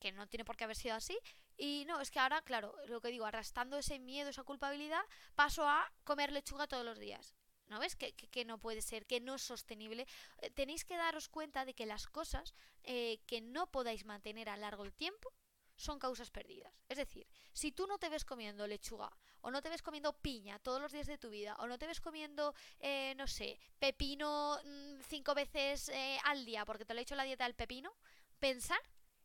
que 0.00 0.10
no 0.10 0.26
tiene 0.26 0.44
por 0.44 0.56
qué 0.56 0.64
haber 0.64 0.76
sido 0.76 0.96
así, 0.96 1.16
y 1.56 1.84
no, 1.86 2.00
es 2.00 2.10
que 2.10 2.18
ahora, 2.18 2.42
claro, 2.42 2.74
lo 2.86 3.00
que 3.00 3.08
digo, 3.08 3.26
arrastrando 3.26 3.78
ese 3.78 3.98
miedo, 3.98 4.30
esa 4.30 4.42
culpabilidad, 4.42 5.02
paso 5.34 5.68
a 5.68 5.90
comer 6.04 6.32
lechuga 6.32 6.66
todos 6.66 6.84
los 6.84 6.98
días. 6.98 7.34
¿No 7.66 7.78
ves 7.78 7.96
que, 7.96 8.12
que, 8.12 8.44
no 8.44 8.58
puede 8.58 8.82
ser, 8.82 9.06
que 9.06 9.20
no 9.20 9.36
es 9.36 9.42
sostenible? 9.42 10.06
Eh, 10.38 10.50
tenéis 10.50 10.84
que 10.84 10.96
daros 10.96 11.28
cuenta 11.28 11.64
de 11.64 11.74
que 11.74 11.86
las 11.86 12.06
cosas 12.06 12.54
eh, 12.82 13.20
que 13.26 13.40
no 13.40 13.70
podáis 13.70 14.04
mantener 14.04 14.48
a 14.48 14.56
largo 14.56 14.90
tiempo 14.90 15.32
son 15.76 15.98
causas 15.98 16.30
perdidas. 16.30 16.72
Es 16.88 16.98
decir, 16.98 17.26
si 17.52 17.72
tú 17.72 17.86
no 17.86 17.98
te 17.98 18.08
ves 18.08 18.24
comiendo 18.24 18.66
lechuga, 18.66 19.10
o 19.40 19.50
no 19.50 19.62
te 19.62 19.70
ves 19.70 19.82
comiendo 19.82 20.12
piña 20.12 20.58
todos 20.58 20.80
los 20.80 20.92
días 20.92 21.06
de 21.06 21.18
tu 21.18 21.30
vida, 21.30 21.56
o 21.58 21.66
no 21.66 21.78
te 21.78 21.86
ves 21.86 22.00
comiendo, 22.00 22.54
eh, 22.80 23.14
no 23.16 23.26
sé, 23.26 23.58
pepino 23.78 24.60
mm, 24.62 25.00
cinco 25.08 25.34
veces 25.34 25.90
al 26.24 26.44
día 26.44 26.64
porque 26.64 26.84
te 26.84 26.94
lo 26.94 27.00
he 27.00 27.02
hecho 27.02 27.16
la 27.16 27.24
dieta 27.24 27.44
del 27.44 27.54
pepino, 27.54 27.92
pensar 28.38 28.80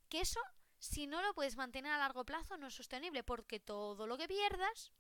que 0.08 0.22
eso 0.22 0.40
si 0.80 1.08
no 1.08 1.22
lo 1.22 1.34
puedes 1.34 1.58
mantener 1.58 1.92
a 1.92 1.98
largo 1.98 2.26
plazo 2.26 2.58
no 2.58 2.68
es 2.68 2.74
sostenible 2.74 3.24
porque 3.24 3.60
todo 3.60 4.08
lo 4.08 4.18
que 4.18 4.28
pierdas 4.28 4.92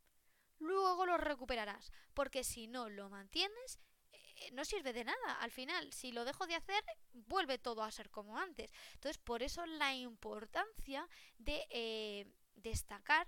luego 0.60 1.06
lo 1.06 1.18
recuperarás. 1.18 1.92
Porque 2.14 2.44
si 2.44 2.68
no 2.68 2.90
lo 2.90 3.10
mantienes 3.10 3.80
eh, 4.12 4.52
no 4.52 4.66
sirve 4.66 4.94
de 4.94 5.06
nada 5.06 5.34
al 5.40 5.52
final. 5.52 5.92
Si 5.94 6.12
lo 6.12 6.26
dejo 6.26 6.48
de 6.48 6.56
hacer 6.56 6.84
vuelve 7.14 7.58
todo 7.58 7.84
a 7.84 7.92
ser 7.92 8.10
como 8.10 8.38
antes. 8.38 8.72
Entonces 8.94 9.18
por 9.18 9.42
eso 9.42 9.66
la 9.66 9.96
importancia 9.96 11.08
de 11.38 11.66
eh, 11.70 12.28
destacar 12.56 13.28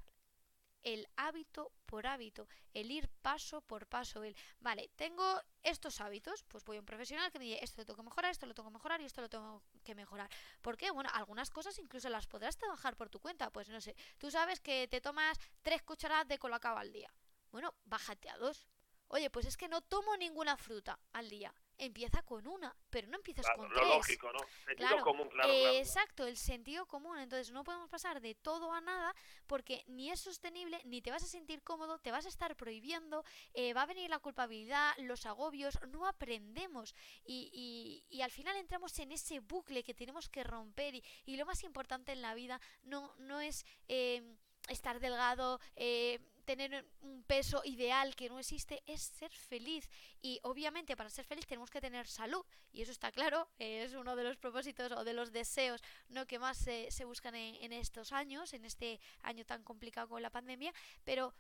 el 0.84 1.08
hábito 1.16 1.72
por 1.86 2.08
hábito, 2.08 2.48
el 2.74 2.92
ir 2.92 3.10
paso 3.22 3.62
por 3.62 3.88
paso, 3.88 4.24
el, 4.24 4.36
vale, 4.60 4.90
tengo 4.96 5.42
estos 5.64 6.02
hábitos, 6.02 6.44
pues 6.44 6.64
voy 6.64 6.78
a 6.78 6.80
un 6.80 6.86
profesional 6.86 7.32
que 7.32 7.40
me 7.40 7.46
dice, 7.46 7.64
esto 7.64 7.82
lo 7.82 7.86
tengo 7.86 7.98
que 7.98 8.04
mejorar, 8.04 8.32
esto 8.32 8.46
lo 8.46 8.54
tengo 8.54 8.70
que 8.70 8.74
mejorar 8.74 9.02
y 9.02 9.06
esto 9.06 9.22
lo 9.22 9.30
tengo 9.30 9.64
que 9.84 9.96
mejorar. 9.96 10.30
¿Por 10.62 10.78
qué? 10.78 10.92
Bueno, 10.92 11.10
algunas 11.14 11.50
cosas 11.50 11.78
incluso 11.80 12.10
las 12.10 12.28
podrás 12.28 12.58
trabajar 12.58 12.96
por 12.96 13.10
tu 13.10 13.20
cuenta, 13.20 13.50
pues 13.52 13.70
no 13.70 13.82
sé, 13.82 13.96
tú 14.18 14.32
sabes 14.32 14.60
que 14.60 14.88
te 14.88 15.02
tomas 15.02 15.38
tres 15.62 15.82
cucharadas 15.84 16.28
de 16.28 16.40
colacao 16.40 16.78
al 16.78 16.92
día. 16.92 17.14
Bueno, 17.52 17.76
bájate 17.86 18.30
a 18.30 18.38
dos. 18.38 18.68
Oye, 19.08 19.30
pues 19.30 19.46
es 19.46 19.58
que 19.58 19.68
no 19.68 19.82
tomo 19.82 20.16
ninguna 20.16 20.56
fruta 20.56 20.98
al 21.12 21.30
día 21.30 21.54
empieza 21.82 22.22
con 22.22 22.48
una, 22.48 22.76
pero 22.92 23.08
no 23.08 23.18
empiezas 23.18 23.46
con 23.56 23.68
lo 23.68 23.76
tres. 23.76 23.88
lógico, 23.88 24.32
¿no? 24.32 24.40
Sentido 24.66 25.04
común, 25.04 25.28
claro, 25.30 25.52
Exacto, 25.52 26.28
el 26.28 26.38
sentido 26.38 26.86
común. 26.86 27.18
Entonces 27.18 27.52
no 27.52 27.64
podemos 27.64 27.90
pasar 27.90 28.22
de 28.22 28.36
todo 28.36 28.72
a 28.72 28.82
nada 28.82 29.16
porque 29.48 29.84
ni 29.88 30.12
es 30.12 30.20
sostenible, 30.20 30.80
ni 30.86 31.02
te 31.02 31.10
vas 31.10 31.24
a 31.24 31.28
sentir 31.28 31.64
cómodo, 31.64 31.98
te 31.98 32.12
vas 32.12 32.26
a 32.26 32.30
estar 32.30 32.56
prohibiendo, 32.56 33.26
eh, 33.54 33.74
va 33.74 33.82
a 33.82 33.88
venir 33.88 34.12
la 34.12 34.20
culpabilidad, 34.20 34.94
los 35.00 35.26
agobios, 35.26 35.80
no 35.90 36.08
aprendemos 36.08 36.94
y, 37.26 38.04
y, 38.08 38.22
al 38.22 38.30
final 38.30 38.56
entramos 38.58 38.98
en 39.00 39.12
ese 39.12 39.40
bucle 39.40 39.84
que 39.84 39.96
tenemos 39.96 40.30
que 40.30 40.44
romper 40.44 40.94
y, 40.94 41.04
y 41.26 41.38
lo 41.38 41.48
más 41.48 41.64
importante 41.64 42.12
en 42.12 42.22
la 42.22 42.36
vida 42.36 42.62
no, 42.84 43.16
no 43.18 43.42
es... 43.42 43.66
Eh, 43.88 44.22
estar 44.70 45.00
delgado, 45.00 45.60
eh, 45.76 46.20
tener 46.42 46.86
un 47.02 47.24
peso 47.24 47.62
ideal 47.66 48.16
que 48.16 48.30
no 48.30 48.40
existe, 48.40 48.84
es 48.86 49.02
ser 49.02 49.32
feliz. 49.32 49.90
Y 50.22 50.40
obviamente 50.44 50.96
para 50.96 51.10
ser 51.10 51.26
feliz 51.26 51.46
tenemos 51.46 51.70
que 51.70 51.82
tener 51.82 52.08
salud. 52.08 52.46
Y 52.72 52.82
eso 52.82 52.92
está 52.92 53.12
claro, 53.12 53.50
es 53.60 53.94
uno 53.94 54.16
de 54.16 54.24
los 54.24 54.38
propósitos 54.38 54.92
o 54.92 55.04
de 55.04 55.14
los 55.14 55.32
deseos 55.32 55.82
¿no? 56.10 56.26
que 56.28 56.40
más 56.40 56.58
se, 56.58 56.90
se 56.92 57.06
buscan 57.06 57.36
en, 57.36 57.56
en 57.56 57.74
estos 57.74 58.12
años, 58.12 58.54
en 58.54 58.66
este 58.66 59.00
año 59.22 59.46
tan 59.46 59.64
complicado 59.64 60.10
con 60.10 60.22
la 60.22 60.30
pandemia. 60.30 60.74
Pero 61.04 61.34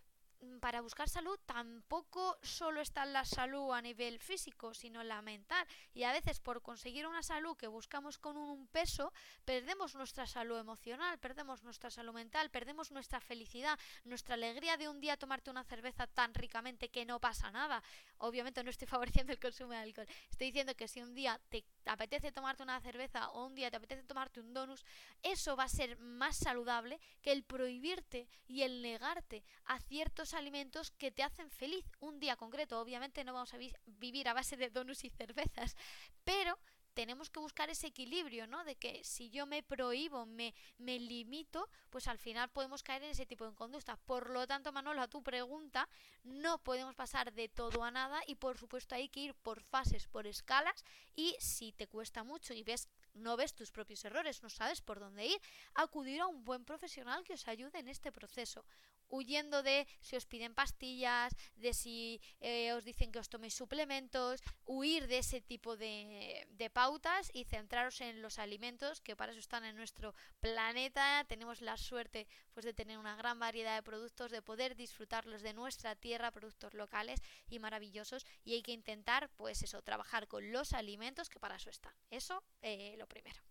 para 0.59 0.81
buscar 0.81 1.09
salud 1.09 1.39
tampoco 1.45 2.37
solo 2.41 2.81
está 2.81 3.05
la 3.05 3.25
salud 3.25 3.73
a 3.73 3.81
nivel 3.81 4.19
físico, 4.19 4.73
sino 4.73 5.03
la 5.03 5.21
mental. 5.21 5.65
Y 5.93 6.03
a 6.03 6.11
veces 6.11 6.39
por 6.39 6.61
conseguir 6.61 7.07
una 7.07 7.23
salud 7.23 7.57
que 7.57 7.67
buscamos 7.67 8.17
con 8.17 8.37
un 8.37 8.67
peso, 8.67 9.13
perdemos 9.45 9.95
nuestra 9.95 10.25
salud 10.25 10.57
emocional, 10.59 11.19
perdemos 11.19 11.63
nuestra 11.63 11.89
salud 11.89 12.13
mental, 12.13 12.49
perdemos 12.49 12.91
nuestra 12.91 13.19
felicidad, 13.19 13.77
nuestra 14.03 14.35
alegría 14.35 14.77
de 14.77 14.89
un 14.89 14.99
día 14.99 15.17
tomarte 15.17 15.51
una 15.51 15.63
cerveza 15.63 16.07
tan 16.07 16.33
ricamente 16.33 16.89
que 16.89 17.05
no 17.05 17.19
pasa 17.19 17.51
nada. 17.51 17.83
Obviamente 18.17 18.63
no 18.63 18.69
estoy 18.69 18.87
favoreciendo 18.87 19.33
el 19.33 19.39
consumo 19.39 19.71
de 19.71 19.77
alcohol. 19.77 20.07
Estoy 20.29 20.47
diciendo 20.47 20.75
que 20.75 20.87
si 20.87 21.01
un 21.01 21.13
día 21.13 21.39
te 21.49 21.65
apetece 21.85 22.31
tomarte 22.31 22.63
una 22.63 22.79
cerveza 22.81 23.29
o 23.31 23.45
un 23.45 23.55
día 23.55 23.71
te 23.71 23.77
apetece 23.77 24.03
tomarte 24.03 24.39
un 24.39 24.53
donus, 24.53 24.85
eso 25.23 25.55
va 25.55 25.63
a 25.63 25.69
ser 25.69 25.97
más 25.97 26.37
saludable 26.37 26.99
que 27.21 27.31
el 27.31 27.43
prohibirte 27.43 28.27
y 28.47 28.61
el 28.61 28.81
negarte 28.81 29.43
a 29.65 29.79
ciertos 29.79 30.33
alimentos 30.33 30.91
que 30.91 31.11
te 31.11 31.23
hacen 31.23 31.49
feliz 31.49 31.85
un 31.99 32.19
día 32.19 32.35
concreto. 32.35 32.79
Obviamente 32.79 33.23
no 33.23 33.33
vamos 33.33 33.53
a 33.53 33.57
vivir 33.57 34.27
a 34.27 34.33
base 34.33 34.57
de 34.57 34.69
donuts 34.69 35.03
y 35.03 35.09
cervezas, 35.09 35.75
pero 36.23 36.57
tenemos 36.93 37.29
que 37.29 37.39
buscar 37.39 37.69
ese 37.69 37.87
equilibrio, 37.87 38.47
¿no? 38.47 38.63
De 38.63 38.75
que 38.75 39.03
si 39.03 39.29
yo 39.29 39.45
me 39.45 39.63
prohíbo, 39.63 40.25
me, 40.25 40.53
me 40.77 40.99
limito, 40.99 41.69
pues 41.89 42.07
al 42.07 42.17
final 42.17 42.49
podemos 42.49 42.83
caer 42.83 43.03
en 43.03 43.11
ese 43.11 43.25
tipo 43.25 43.45
de 43.47 43.55
conducta. 43.55 43.97
Por 43.97 44.29
lo 44.29 44.47
tanto, 44.47 44.71
Manolo, 44.71 45.01
a 45.01 45.07
tu 45.07 45.23
pregunta, 45.23 45.87
no 46.23 46.57
podemos 46.59 46.95
pasar 46.95 47.33
de 47.33 47.49
todo 47.49 47.83
a 47.83 47.91
nada 47.91 48.21
y 48.27 48.35
por 48.35 48.57
supuesto 48.57 48.95
hay 48.95 49.09
que 49.09 49.21
ir 49.21 49.33
por 49.35 49.61
fases, 49.61 50.07
por 50.07 50.27
escalas 50.27 50.83
y 51.15 51.35
si 51.39 51.71
te 51.71 51.87
cuesta 51.87 52.23
mucho 52.23 52.53
y 52.53 52.63
ves 52.63 52.87
no 53.13 53.37
ves 53.37 53.53
tus 53.53 53.71
propios 53.71 54.03
errores, 54.05 54.43
no 54.43 54.49
sabes 54.49 54.81
por 54.81 54.99
dónde 54.99 55.25
ir, 55.25 55.41
acudir 55.73 56.21
a 56.21 56.27
un 56.27 56.43
buen 56.43 56.65
profesional 56.65 57.23
que 57.23 57.33
os 57.33 57.47
ayude 57.47 57.79
en 57.79 57.87
este 57.87 58.11
proceso 58.11 58.65
huyendo 59.11 59.61
de 59.61 59.87
si 59.99 60.15
os 60.15 60.25
piden 60.25 60.55
pastillas, 60.55 61.35
de 61.55 61.73
si 61.73 62.21
eh, 62.39 62.73
os 62.73 62.83
dicen 62.83 63.11
que 63.11 63.19
os 63.19 63.29
toméis 63.29 63.53
suplementos, 63.53 64.41
huir 64.65 65.05
de 65.07 65.19
ese 65.19 65.41
tipo 65.41 65.77
de, 65.77 66.47
de, 66.49 66.69
pautas 66.69 67.29
y 67.33 67.43
centraros 67.43 68.01
en 68.01 68.21
los 68.21 68.39
alimentos 68.39 69.01
que 69.01 69.15
para 69.15 69.31
eso 69.31 69.39
están 69.39 69.65
en 69.65 69.75
nuestro 69.75 70.15
planeta. 70.39 71.23
Tenemos 71.27 71.61
la 71.61 71.77
suerte 71.77 72.27
pues 72.53 72.65
de 72.65 72.73
tener 72.73 72.97
una 72.97 73.15
gran 73.15 73.37
variedad 73.37 73.75
de 73.75 73.83
productos, 73.83 74.31
de 74.31 74.41
poder 74.41 74.75
disfrutarlos 74.75 75.41
de 75.41 75.53
nuestra 75.53 75.95
tierra, 75.95 76.31
productos 76.31 76.73
locales 76.73 77.21
y 77.49 77.59
maravillosos 77.59 78.25
y 78.43 78.53
hay 78.53 78.63
que 78.63 78.71
intentar 78.71 79.29
pues 79.35 79.61
eso, 79.61 79.81
trabajar 79.81 80.27
con 80.27 80.51
los 80.51 80.73
alimentos 80.73 81.29
que 81.29 81.39
para 81.39 81.57
eso 81.57 81.69
están. 81.69 81.93
Eso 82.09 82.43
eh, 82.61 82.95
lo 83.01 83.07
primero. 83.07 83.41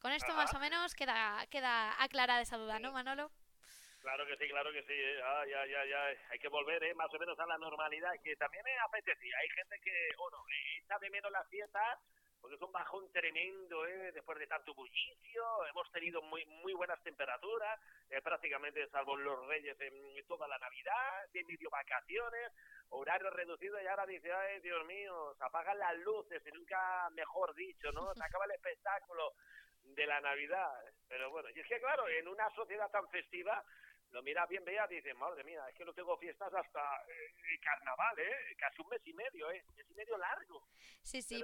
Con 0.00 0.12
esto 0.12 0.34
más 0.34 0.52
o 0.54 0.58
menos 0.58 0.94
queda, 0.94 1.46
queda 1.48 2.02
aclarada 2.02 2.40
esa 2.40 2.56
duda, 2.56 2.80
¿no, 2.80 2.90
Manolo? 2.90 3.30
Claro 4.00 4.26
que 4.26 4.36
sí, 4.36 4.48
claro 4.48 4.72
que 4.72 4.82
sí. 4.82 4.98
Ah, 5.22 5.44
ya, 5.46 5.64
ya, 5.64 5.84
ya. 5.84 6.02
Hay 6.30 6.38
que 6.40 6.48
volver 6.48 6.82
¿eh? 6.82 6.94
más 6.94 7.12
o 7.14 7.18
menos 7.20 7.38
a 7.38 7.46
la 7.46 7.56
normalidad, 7.56 8.10
que 8.24 8.34
también 8.34 8.64
me 8.64 8.76
apetecía. 8.78 9.36
Hay 9.38 9.48
gente 9.50 9.78
que, 9.84 9.94
bueno, 10.18 10.38
echa 10.82 10.98
de 10.98 11.10
menos 11.10 11.30
las 11.30 11.48
fiestas 11.48 12.00
porque 12.42 12.56
es 12.56 12.62
un 12.62 12.72
bajón 12.72 13.08
tremendo, 13.12 13.86
¿eh? 13.86 14.10
después 14.10 14.36
de 14.36 14.48
tanto 14.48 14.74
bullicio, 14.74 15.64
hemos 15.70 15.88
tenido 15.92 16.20
muy 16.22 16.44
muy 16.44 16.72
buenas 16.72 17.00
temperaturas, 17.04 17.78
eh, 18.10 18.20
prácticamente 18.20 18.84
salvo 18.88 19.16
los 19.16 19.46
reyes 19.46 19.80
en 19.80 20.26
toda 20.26 20.48
la 20.48 20.58
Navidad, 20.58 21.28
de 21.32 21.44
medio 21.44 21.70
vacaciones, 21.70 22.50
horario 22.92 23.30
reducido 23.30 23.80
y 23.80 23.86
ahora 23.86 24.06
dice, 24.06 24.32
ay 24.32 24.60
Dios 24.60 24.84
mío, 24.86 25.34
se 25.36 25.44
apagan 25.44 25.78
las 25.78 25.96
luces 25.98 26.42
y 26.46 26.50
nunca 26.52 27.08
mejor 27.10 27.54
dicho, 27.54 27.90
¿no? 27.92 28.14
Se 28.14 28.24
acaba 28.24 28.44
el 28.44 28.52
espectáculo 28.52 29.34
de 29.82 30.06
la 30.06 30.20
Navidad. 30.20 30.72
Pero 31.08 31.30
bueno, 31.30 31.48
y 31.50 31.60
es 31.60 31.66
que 31.66 31.80
claro, 31.80 32.08
en 32.08 32.28
una 32.28 32.48
sociedad 32.50 32.90
tan 32.90 33.08
festiva, 33.08 33.64
lo 34.10 34.22
mira 34.22 34.44
bien 34.46 34.64
vea, 34.64 34.86
dice, 34.86 35.14
madre 35.14 35.42
mía, 35.42 35.64
es 35.68 35.74
que 35.74 35.84
no 35.84 35.94
tengo 35.94 36.16
fiestas 36.18 36.52
hasta 36.52 37.02
eh, 37.08 37.58
carnaval, 37.60 38.18
¿eh? 38.18 38.54
Casi 38.58 38.82
un 38.82 38.88
mes 38.88 39.00
y 39.06 39.14
medio, 39.14 39.50
¿eh? 39.50 39.64
Un 39.68 39.74
mes 39.74 39.90
y 39.90 39.94
medio 39.94 40.18
largo. 40.18 40.68
Sí, 41.02 41.22
sí. 41.22 41.42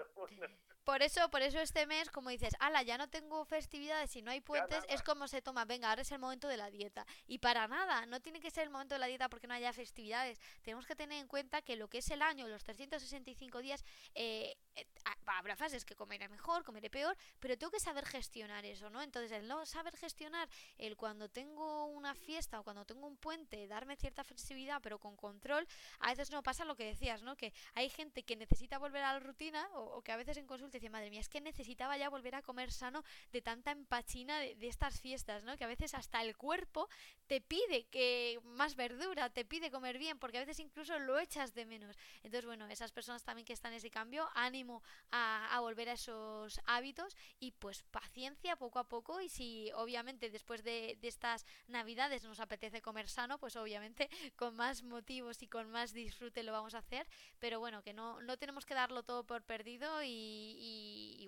Por 0.88 1.02
eso, 1.02 1.28
por 1.28 1.42
eso 1.42 1.60
este 1.60 1.86
mes, 1.86 2.08
como 2.08 2.30
dices, 2.30 2.54
ala, 2.60 2.82
ya 2.82 2.96
no 2.96 3.10
tengo 3.10 3.44
festividades 3.44 4.16
y 4.16 4.22
no 4.22 4.30
hay 4.30 4.40
puentes, 4.40 4.82
es 4.88 5.02
como 5.02 5.28
se 5.28 5.42
toma, 5.42 5.66
venga, 5.66 5.90
ahora 5.90 6.00
es 6.00 6.10
el 6.12 6.18
momento 6.18 6.48
de 6.48 6.56
la 6.56 6.70
dieta. 6.70 7.06
Y 7.26 7.40
para 7.40 7.68
nada, 7.68 8.06
no 8.06 8.22
tiene 8.22 8.40
que 8.40 8.50
ser 8.50 8.62
el 8.62 8.70
momento 8.70 8.94
de 8.94 9.00
la 9.00 9.06
dieta 9.06 9.28
porque 9.28 9.46
no 9.46 9.52
haya 9.52 9.70
festividades. 9.74 10.40
Tenemos 10.62 10.86
que 10.86 10.96
tener 10.96 11.20
en 11.20 11.28
cuenta 11.28 11.60
que 11.60 11.76
lo 11.76 11.88
que 11.88 11.98
es 11.98 12.10
el 12.10 12.22
año, 12.22 12.48
los 12.48 12.64
365 12.64 13.60
días, 13.60 13.84
eh, 14.14 14.56
eh 14.76 14.86
habrá 15.26 15.56
fases 15.56 15.84
que 15.84 15.94
comeré 15.94 16.26
mejor, 16.26 16.64
comeré 16.64 16.88
peor, 16.88 17.14
pero 17.38 17.58
tengo 17.58 17.70
que 17.70 17.80
saber 17.80 18.06
gestionar 18.06 18.64
eso, 18.64 18.88
¿no? 18.88 19.02
Entonces, 19.02 19.30
el 19.32 19.46
no 19.46 19.66
saber 19.66 19.94
gestionar 19.94 20.48
el 20.78 20.96
cuando 20.96 21.28
tengo 21.28 21.84
una 21.84 22.14
fiesta 22.14 22.60
o 22.60 22.64
cuando 22.64 22.86
tengo 22.86 23.06
un 23.06 23.18
puente, 23.18 23.68
darme 23.68 23.94
cierta 23.96 24.24
flexibilidad, 24.24 24.80
pero 24.82 24.98
con 24.98 25.16
control, 25.16 25.68
a 25.98 26.08
veces 26.08 26.30
no 26.30 26.42
pasa 26.42 26.64
lo 26.64 26.76
que 26.76 26.86
decías, 26.86 27.22
¿no? 27.22 27.36
Que 27.36 27.52
hay 27.74 27.90
gente 27.90 28.22
que 28.22 28.36
necesita 28.36 28.78
volver 28.78 29.04
a 29.04 29.12
la 29.12 29.20
rutina 29.20 29.68
o, 29.74 29.98
o 29.98 30.02
que 30.02 30.12
a 30.12 30.16
veces 30.16 30.38
en 30.38 30.46
consulta 30.46 30.77
dice, 30.78 30.90
madre 30.90 31.10
mía, 31.10 31.20
es 31.20 31.28
que 31.28 31.40
necesitaba 31.40 31.96
ya 31.96 32.08
volver 32.08 32.34
a 32.34 32.42
comer 32.42 32.70
sano 32.72 33.04
de 33.32 33.42
tanta 33.42 33.70
empachina 33.70 34.38
de, 34.40 34.56
estas 34.68 35.00
fiestas, 35.00 35.44
¿no? 35.44 35.56
Que 35.56 35.64
a 35.64 35.68
veces 35.68 35.94
hasta 35.94 36.22
el 36.22 36.36
cuerpo 36.36 36.88
te 37.26 37.40
pide 37.40 37.86
que 37.86 38.40
más 38.44 38.76
verdura, 38.76 39.30
te 39.30 39.44
pide 39.44 39.70
comer 39.70 39.98
bien, 39.98 40.18
porque 40.18 40.38
a 40.38 40.40
veces 40.40 40.58
incluso 40.60 40.98
lo 40.98 41.18
echas 41.18 41.54
de 41.54 41.66
menos. 41.66 41.96
Entonces, 42.22 42.46
bueno, 42.46 42.66
esas 42.68 42.92
personas 42.92 43.24
también 43.24 43.46
que 43.46 43.52
están 43.52 43.72
en 43.72 43.78
ese 43.78 43.90
cambio, 43.90 44.28
ánimo 44.34 44.82
a, 45.10 45.58
volver 45.60 45.88
a 45.88 45.92
esos 45.92 46.60
hábitos 46.66 47.16
y 47.40 47.52
pues 47.52 47.82
paciencia 47.82 48.56
poco 48.56 48.78
a 48.78 48.88
poco 48.88 49.20
y 49.20 49.28
si 49.28 49.70
obviamente 49.74 50.30
después 50.30 50.62
de, 50.62 50.98
estas 51.02 51.46
navidades 51.66 52.24
nos 52.24 52.40
apetece 52.40 52.82
comer 52.82 53.08
sano, 53.08 53.38
pues 53.38 53.56
obviamente 53.56 54.08
con 54.36 54.54
más 54.54 54.82
motivos 54.82 55.42
y 55.42 55.48
con 55.48 55.70
más 55.70 55.92
disfrute 55.92 56.42
lo 56.42 56.52
vamos 56.52 56.74
a 56.74 56.78
hacer, 56.78 57.08
pero 57.38 57.58
bueno, 57.58 57.82
que 57.82 57.92
no, 57.92 58.20
no 58.20 58.36
tenemos 58.36 58.66
que 58.66 58.74
darlo 58.74 59.02
todo 59.02 59.24
por 59.24 59.42
perdido 59.42 60.02
y, 60.02 60.67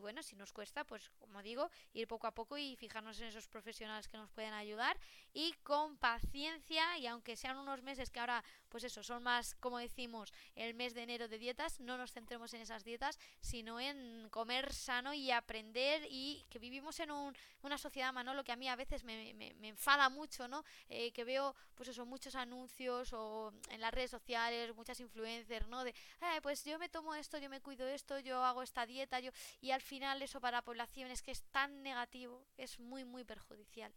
bueno, 0.01 0.23
si 0.23 0.35
nos 0.35 0.53
cuesta, 0.53 0.85
pues 0.85 1.11
como 1.19 1.43
digo, 1.43 1.71
ir 1.93 2.09
poco 2.09 2.27
a 2.27 2.35
poco 2.35 2.59
y 2.59 2.75
fijarnos 2.77 3.21
en 3.21 3.29
esos 3.29 3.47
profesionales 3.49 4.09
que 4.09 4.17
nos 4.17 4.31
pueden 4.31 4.55
ayudar 4.55 4.99
y 5.33 5.53
con 5.63 5.97
paciencia 5.99 6.99
y 6.99 7.07
aunque 7.07 7.37
sean 7.37 7.57
unos 7.59 7.83
meses 7.83 8.11
que 8.11 8.19
ahora, 8.19 8.43
pues 8.71 8.85
eso, 8.85 9.03
son 9.03 9.23
más, 9.23 9.55
como 9.57 9.79
decimos, 9.79 10.33
el 10.55 10.75
mes 10.75 10.95
de 10.95 11.03
enero 11.03 11.29
de 11.29 11.39
dietas, 11.39 11.81
no 11.81 11.99
nos 11.99 12.13
centremos 12.13 12.55
en 12.55 12.63
esas 12.63 12.85
dietas, 12.85 13.19
sino 13.41 13.81
en 13.81 14.29
comer 14.31 14.73
sano 14.73 15.13
y 15.13 15.31
aprender 15.31 16.07
y 16.09 16.47
que 16.49 16.59
vivimos 16.59 17.01
en 17.01 17.11
un, 17.11 17.37
una 17.63 17.77
sociedad, 17.77 18.13
Manolo, 18.13 18.45
que 18.45 18.53
a 18.53 18.57
mí 18.57 18.69
a 18.69 18.77
veces 18.77 19.05
me, 19.05 19.35
me, 19.35 19.69
enfada 19.69 20.09
mucho, 20.09 20.49
¿no? 20.49 20.65
Eh, 20.89 21.13
que 21.13 21.25
veo, 21.25 21.55
pues 21.75 21.89
eso, 21.89 22.07
muchos 22.07 22.35
anuncios 22.35 23.13
o 23.13 23.53
en 23.71 23.81
las 23.81 23.93
redes 23.93 24.11
sociales, 24.11 24.75
muchas 24.75 25.01
influencers, 25.01 25.67
¿no? 25.69 25.85
De, 25.85 25.95
pues 26.43 26.65
yo 26.65 26.79
me 26.79 26.89
tomo 26.89 27.15
esto, 27.15 27.39
yo 27.39 27.51
me 27.51 27.61
cuido 27.61 27.87
esto, 27.87 28.19
yo 28.21 28.45
hago 28.45 28.63
esta 28.63 28.87
dieta, 28.87 29.21
yo 29.21 29.31
y 29.61 29.73
al 29.73 29.83
final 29.83 30.23
eso 30.23 30.41
para 30.41 30.59
la 30.59 30.63
población 30.63 31.11
es 31.11 31.23
que 31.23 31.33
es 31.33 31.43
tan 31.51 31.83
negativo, 31.83 32.45
es 32.57 32.79
muy, 32.79 33.05
muy 33.05 33.25
perjudicial. 33.25 33.93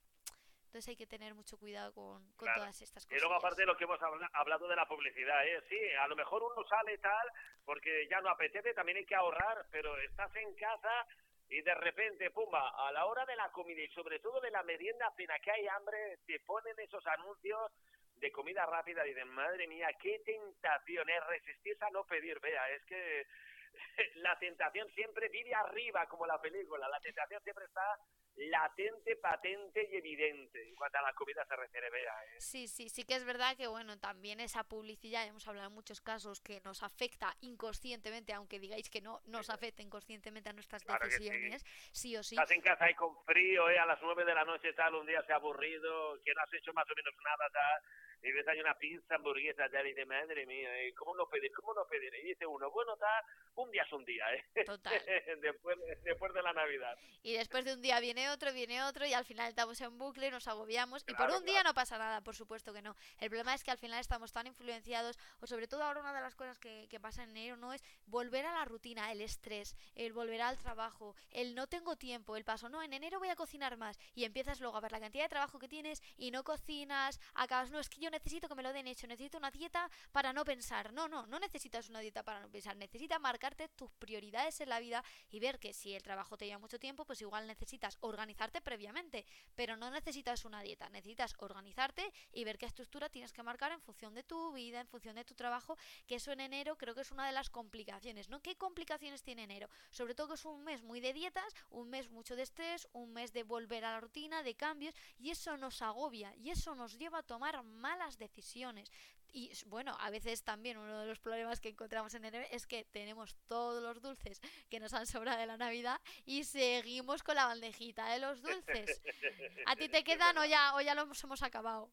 Entonces 0.74 0.90
hay 0.90 0.96
que 0.96 1.06
tener 1.06 1.36
mucho 1.36 1.56
cuidado 1.60 1.94
con, 1.94 2.36
todas 2.36 2.82
estas 2.82 3.06
cosas. 3.06 3.16
Y 3.16 3.20
luego 3.20 3.36
aparte 3.36 3.62
de 3.62 3.68
lo 3.68 3.78
que 3.78 3.84
hemos 3.84 4.00
hablado 4.34 4.68
de 4.68 4.76
la 4.76 4.88
publicidad, 4.88 5.46
¿eh? 5.46 5.62
sí, 5.70 5.78
a 6.02 6.08
lo 6.08 6.16
mejor 6.16 6.42
uno 6.42 6.68
sale 6.68 6.98
tal 6.98 7.30
porque 7.64 8.08
ya 8.10 8.20
no 8.22 8.30
apetece, 8.30 8.74
también 8.74 8.98
hay 8.98 9.06
que 9.06 9.14
ahorrar, 9.14 9.68
pero 9.70 9.96
estás 10.00 10.36
en 10.36 10.52
casa 10.56 11.06
y 11.48 11.62
de 11.62 11.76
repente, 11.76 12.32
pumba, 12.32 12.74
a 12.88 12.92
la 12.92 13.06
hora 13.06 13.24
de 13.24 13.36
la 13.36 13.52
comida 13.52 13.84
y 13.84 13.88
sobre 13.90 14.18
todo 14.18 14.42
de 14.42 14.50
la 14.50 14.64
merienda 14.64 15.14
cena 15.16 15.38
que 15.38 15.52
hay 15.52 15.68
hambre, 15.68 16.18
te 16.26 16.40
ponen 16.40 16.74
esos 16.80 17.06
anuncios 17.06 17.72
de 18.16 18.32
comida 18.32 18.66
rápida 18.66 19.06
y 19.06 19.10
dicen, 19.10 19.28
madre 19.28 19.68
mía, 19.68 19.90
qué 20.02 20.24
tentación 20.26 21.08
es 21.08 21.28
resistirse 21.28 21.86
a 21.86 21.92
no 21.92 22.04
pedir, 22.04 22.40
vea, 22.40 22.68
es 22.72 22.84
que 22.86 23.28
la 24.16 24.40
tentación 24.40 24.90
siempre 24.96 25.30
vive 25.30 25.54
arriba, 25.54 26.08
como 26.08 26.26
la 26.26 26.42
película. 26.42 26.90
La 26.90 27.00
tentación 27.00 27.44
siempre 27.44 27.66
está 27.66 28.00
latente, 28.36 29.16
patente 29.18 29.88
y 29.92 29.98
evidente 29.98 30.68
en 30.68 30.76
cuanto 30.76 30.98
a 30.98 31.02
la 31.02 31.14
comida 31.14 31.46
se 31.46 31.56
refiere, 31.56 31.90
vea. 31.90 32.14
¿eh? 32.26 32.40
Sí, 32.40 32.68
sí, 32.68 32.90
sí 32.90 33.04
que 33.04 33.16
es 33.16 33.26
verdad 33.26 33.56
que, 33.56 33.68
bueno, 33.68 34.00
también 34.00 34.40
esa 34.40 34.64
publicidad, 34.64 35.26
hemos 35.26 35.48
hablado 35.48 35.68
en 35.70 35.74
muchos 35.74 36.02
casos, 36.02 36.42
que 36.42 36.62
nos 36.62 36.84
afecta 36.84 37.36
inconscientemente, 37.42 38.34
aunque 38.34 38.60
digáis 38.60 38.90
que 38.90 39.02
no 39.02 39.22
nos 39.26 39.50
afecta 39.50 39.82
inconscientemente 39.82 40.50
a 40.50 40.54
nuestras 40.54 40.84
decisiones, 40.84 41.64
sí. 41.92 42.16
o 42.18 42.24
sí. 42.24 42.36
Estás 42.36 42.52
en 42.52 42.62
casa 42.62 42.86
ahí 42.86 42.96
con 42.96 43.16
frío, 43.26 43.70
¿eh? 43.70 43.80
a 43.80 43.86
las 43.86 44.02
nueve 44.02 44.26
de 44.26 44.34
la 44.34 44.46
noche 44.46 44.74
tal, 44.74 44.96
un 44.96 45.06
día 45.06 45.24
se 45.26 45.34
ha 45.34 45.38
aburrido, 45.38 46.22
que 46.24 46.34
no 46.34 46.42
has 46.42 46.54
hecho 46.54 46.74
más 46.74 46.86
o 46.90 46.96
menos 46.96 47.14
nada, 47.24 47.50
tal 47.52 47.84
y 48.24 48.32
ves 48.32 48.48
hay 48.48 48.60
una 48.60 48.74
pizza, 48.78 49.16
hamburguesa, 49.16 49.70
tal, 49.70 49.86
y 49.86 49.94
de 49.94 50.06
madre 50.06 50.46
mía, 50.46 50.82
¿eh? 50.82 50.94
¿cómo 50.94 51.14
no 51.16 51.28
pedir? 51.28 51.52
¿Cómo 51.52 51.74
no 51.74 51.86
pedir? 51.86 52.14
Y 52.16 52.30
dice 52.30 52.46
uno, 52.46 52.72
bueno, 52.72 52.96
tal, 52.96 53.24
un 53.56 53.70
día 53.70 53.84
es 53.84 53.92
un 53.92 54.06
día, 54.06 54.24
¿eh? 54.34 54.64
Total. 54.64 54.94
después, 55.42 55.78
después 56.04 56.34
de 56.34 56.42
la 56.42 56.54
Navidad. 56.54 56.98
Y 57.22 57.34
después 57.34 57.66
de 57.66 57.74
un 57.74 57.82
día 57.82 58.00
viene 58.00 58.30
otro, 58.30 58.54
viene 58.54 58.82
otro, 58.84 59.06
y 59.06 59.14
al 59.14 59.26
final 59.26 59.50
estamos 59.50 59.80
en 59.82 59.98
bucle, 59.98 60.32
nos 60.32 60.48
agobiamos, 60.48 61.04
y 61.08 61.14
por 61.16 61.30
un 61.32 61.44
día 61.44 61.64
no 61.64 61.74
pasa 61.74 61.98
nada, 61.98 62.22
por 62.22 62.36
supuesto 62.36 62.74
que 62.74 62.82
no. 62.82 62.96
El 63.20 63.30
problema 63.30 63.54
es 63.54 63.64
que 63.64 63.72
al 63.72 63.78
final 63.78 64.00
estamos 64.00 64.32
tan 64.32 64.48
influenciados, 64.48 65.20
o 65.42 65.48
sobre 65.48 65.68
todo 65.68 65.84
ahora 65.84 66.00
una 66.00 66.14
de 66.14 66.22
las 66.22 66.36
cosas 66.36 66.60
que, 66.60 66.88
que 66.90 67.00
pasa 67.02 67.24
en 67.24 67.32
enero, 67.32 67.58
¿no? 67.58 67.74
Es 67.74 67.84
volver 68.06 68.46
a 68.46 68.54
la 68.54 68.66
rutina, 68.66 69.12
el 69.12 69.20
estrés, 69.20 69.76
el 69.96 70.14
volver 70.14 70.42
al 70.42 70.58
trabajo, 70.58 71.16
el 71.32 71.56
no 71.56 71.68
tengo 71.68 71.98
tiempo, 71.98 72.38
el 72.38 72.46
paso, 72.46 72.70
no, 72.70 72.82
en 72.82 72.94
enero 72.94 73.20
voy 73.20 73.30
a 73.30 73.36
cocinar 73.36 73.76
más, 73.76 74.00
y 74.16 74.24
empiezas 74.24 74.62
luego 74.62 74.78
a 74.78 74.82
ver 74.82 74.94
la 74.94 75.02
cantidad 75.02 75.26
de 75.26 75.30
trabajo 75.30 75.60
que 75.60 75.68
tienes, 75.68 76.02
y 76.18 76.32
no 76.32 76.46
cocinas, 76.46 77.20
acabas, 77.34 77.70
no, 77.70 77.80
es 77.80 77.90
que 77.90 78.00
yo 78.00 78.13
necesito 78.14 78.48
que 78.48 78.56
me 78.56 78.64
lo 78.64 78.72
den 78.72 78.88
hecho, 78.88 79.08
necesito 79.08 79.38
una 79.38 79.52
dieta 79.52 79.90
para 80.12 80.32
no 80.32 80.46
pensar. 80.46 80.94
No, 80.94 81.08
no, 81.08 81.26
no 81.28 81.40
necesitas 81.40 81.90
una 81.90 82.00
dieta 82.00 82.24
para 82.24 82.40
no 82.40 82.50
pensar, 82.50 82.78
necesitas 82.78 83.20
marcarte 83.20 83.68
tus 83.70 83.92
prioridades 83.94 84.62
en 84.62 84.70
la 84.70 84.80
vida 84.80 85.04
y 85.30 85.40
ver 85.40 85.60
que 85.60 85.74
si 85.74 85.94
el 85.94 86.04
trabajo 86.04 86.38
te 86.38 86.46
lleva 86.46 86.60
mucho 86.60 86.80
tiempo, 86.80 87.06
pues 87.06 87.22
igual 87.22 87.48
necesitas 87.48 87.98
organizarte 88.02 88.62
previamente, 88.62 89.26
pero 89.56 89.76
no 89.76 89.90
necesitas 89.90 90.46
una 90.46 90.62
dieta, 90.62 90.90
necesitas 90.90 91.34
organizarte 91.40 92.14
y 92.32 92.44
ver 92.44 92.58
qué 92.58 92.68
estructura 92.68 93.10
tienes 93.10 93.34
que 93.34 93.44
marcar 93.44 93.72
en 93.72 93.82
función 93.82 94.14
de 94.14 94.24
tu 94.24 94.54
vida, 94.54 94.80
en 94.80 94.88
función 94.88 95.16
de 95.16 95.26
tu 95.26 95.34
trabajo, 95.34 95.78
que 96.06 96.16
eso 96.16 96.32
en 96.32 96.42
enero 96.42 96.78
creo 96.78 96.94
que 96.94 97.02
es 97.02 97.12
una 97.12 97.26
de 97.26 97.34
las 97.34 97.50
complicaciones, 97.50 98.30
¿no? 98.30 98.42
¿Qué 98.42 98.56
complicaciones 98.56 99.24
tiene 99.24 99.44
enero? 99.44 99.70
Sobre 99.90 100.14
todo 100.14 100.30
que 100.30 100.36
es 100.36 100.46
un 100.46 100.64
mes 100.64 100.84
muy 100.84 101.00
de 101.00 101.14
dietas, 101.14 101.54
un 101.70 101.90
mes 101.90 102.10
mucho 102.10 102.36
de 102.36 102.44
estrés, 102.44 102.88
un 102.94 103.12
mes 103.12 103.34
de 103.34 103.44
volver 103.44 103.86
a 103.86 103.92
la 103.92 104.00
rutina, 104.00 104.44
de 104.44 104.56
cambios, 104.56 104.94
y 105.18 105.32
eso 105.32 105.58
nos 105.58 105.82
agobia 105.82 106.36
y 106.36 106.50
eso 106.50 106.76
nos 106.76 106.98
lleva 106.98 107.20
a 107.20 107.24
tomar 107.24 107.64
malas 107.64 108.03
decisiones 108.18 108.92
y 109.34 109.52
bueno, 109.66 109.98
a 110.00 110.12
veces 110.12 110.44
también 110.44 110.78
uno 110.78 111.00
de 111.00 111.08
los 111.08 111.20
problemas 111.20 111.60
que 111.60 111.70
encontramos 111.70 112.14
en 112.14 112.24
enero 112.24 112.46
es 112.52 112.68
que 112.68 112.86
tenemos 112.86 113.36
todos 113.48 113.82
los 113.82 114.00
dulces 114.00 114.40
que 114.70 114.80
nos 114.80 114.94
han 114.94 115.08
sobrado 115.08 115.40
de 115.40 115.48
la 115.48 115.58
Navidad 115.58 116.00
y 116.24 116.44
seguimos 116.44 117.24
con 117.24 117.36
la 117.36 117.48
bandejita 117.48 118.14
de 118.14 118.20
los 118.20 118.44
dulces. 118.44 119.02
¿A 119.66 119.76
ti 119.76 119.90
te 119.90 120.04
quedan 120.04 120.38
o 120.38 120.46
ya, 120.46 120.76
o 120.76 120.82
ya 120.82 120.94
los 120.94 121.24
hemos 121.24 121.42
acabado? 121.42 121.90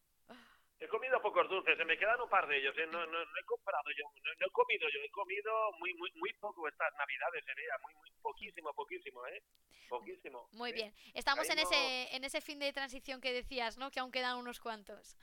He 0.79 0.89
comido 0.89 1.21
pocos 1.21 1.49
dulces, 1.49 1.77
se 1.77 1.85
me 1.85 1.97
quedan 1.99 2.21
un 2.21 2.29
par 2.29 2.47
de 2.47 2.59
ellos. 2.59 2.75
¿eh? 2.77 2.87
No, 2.87 3.05
no, 3.07 3.23
he 3.23 3.45
comprado 3.45 3.85
yo, 3.99 4.05
no, 4.23 4.47
he 4.47 4.51
comido 4.51 4.89
yo, 4.89 5.01
he 5.01 5.11
comido 5.11 5.73
muy 5.79 5.95
muy 5.95 6.11
muy 6.17 6.33
poco 6.35 6.69
estas 6.69 6.93
Navidades, 6.95 7.45
sería 7.45 7.73
muy 7.83 7.95
muy 7.97 8.11
poquísimo, 8.23 8.73
poquísimo, 8.75 9.27
¿eh? 9.27 9.43
Poquísimo. 9.89 10.49
Muy 10.53 10.73
bien. 10.73 10.95
Estamos 11.15 11.49
en 11.51 11.59
ese 11.59 12.17
en 12.17 12.25
ese 12.25 12.41
fin 12.41 12.59
de 12.59 12.73
transición 12.73 13.21
que 13.21 13.33
decías, 13.33 13.77
¿no? 13.77 13.91
Que 13.91 14.01
aún 14.01 14.13
quedan 14.13 14.39
unos 14.39 14.61
cuantos. 14.61 15.17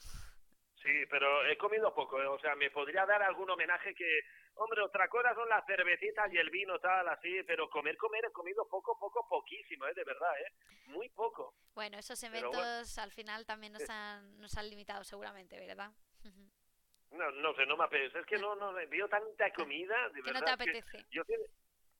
Sí, 0.88 1.06
pero 1.10 1.46
he 1.46 1.58
comido 1.58 1.94
poco, 1.94 2.22
¿eh? 2.22 2.28
o 2.28 2.40
sea, 2.40 2.56
me 2.56 2.72
podría 2.72 3.06
dar 3.06 3.22
algún 3.22 3.50
homenaje 3.50 3.94
que, 3.94 4.22
hombre, 4.56 4.82
otra 4.82 5.10
cosa 5.10 5.36
son 5.36 5.50
las 5.50 5.66
cervecitas 5.66 6.32
y 6.32 6.38
el 6.38 6.50
vino, 6.50 6.80
tal, 6.80 7.06
así, 7.10 7.44
pero 7.46 7.70
comer, 7.70 7.98
comer, 7.98 8.24
he 8.24 8.32
comido 8.32 8.66
poco, 8.70 8.98
poco, 8.98 9.28
poquísimo, 9.28 9.86
¿eh? 9.86 9.94
De 9.94 10.06
verdad, 10.06 10.32
¿eh? 10.40 10.54
Muy 10.86 11.10
poco. 11.10 11.54
Bueno, 11.76 11.98
esos 11.98 12.24
eventos 12.24 12.98
al 13.00 13.12
final 13.12 13.46
también 13.46 13.74
nos 13.74 13.90
han, 13.90 14.40
nos 14.40 14.58
han 14.58 14.70
limitado 14.70 15.04
seguramente, 15.04 15.60
¿verdad? 15.60 15.92
No, 17.12 17.32
no 17.32 17.54
sé, 17.56 17.66
no 17.66 17.76
me 17.76 17.84
apetece, 17.84 18.20
es 18.20 18.26
que 18.26 18.38
no, 18.38 18.56
no, 18.56 18.72
veo 18.72 19.10
tanta 19.10 19.52
comida, 19.52 20.08
de 20.08 20.22
que 20.22 20.32
verdad. 20.32 20.40
no 20.40 20.46
te 20.46 20.52
apetece. 20.52 21.06
yo 21.12 21.24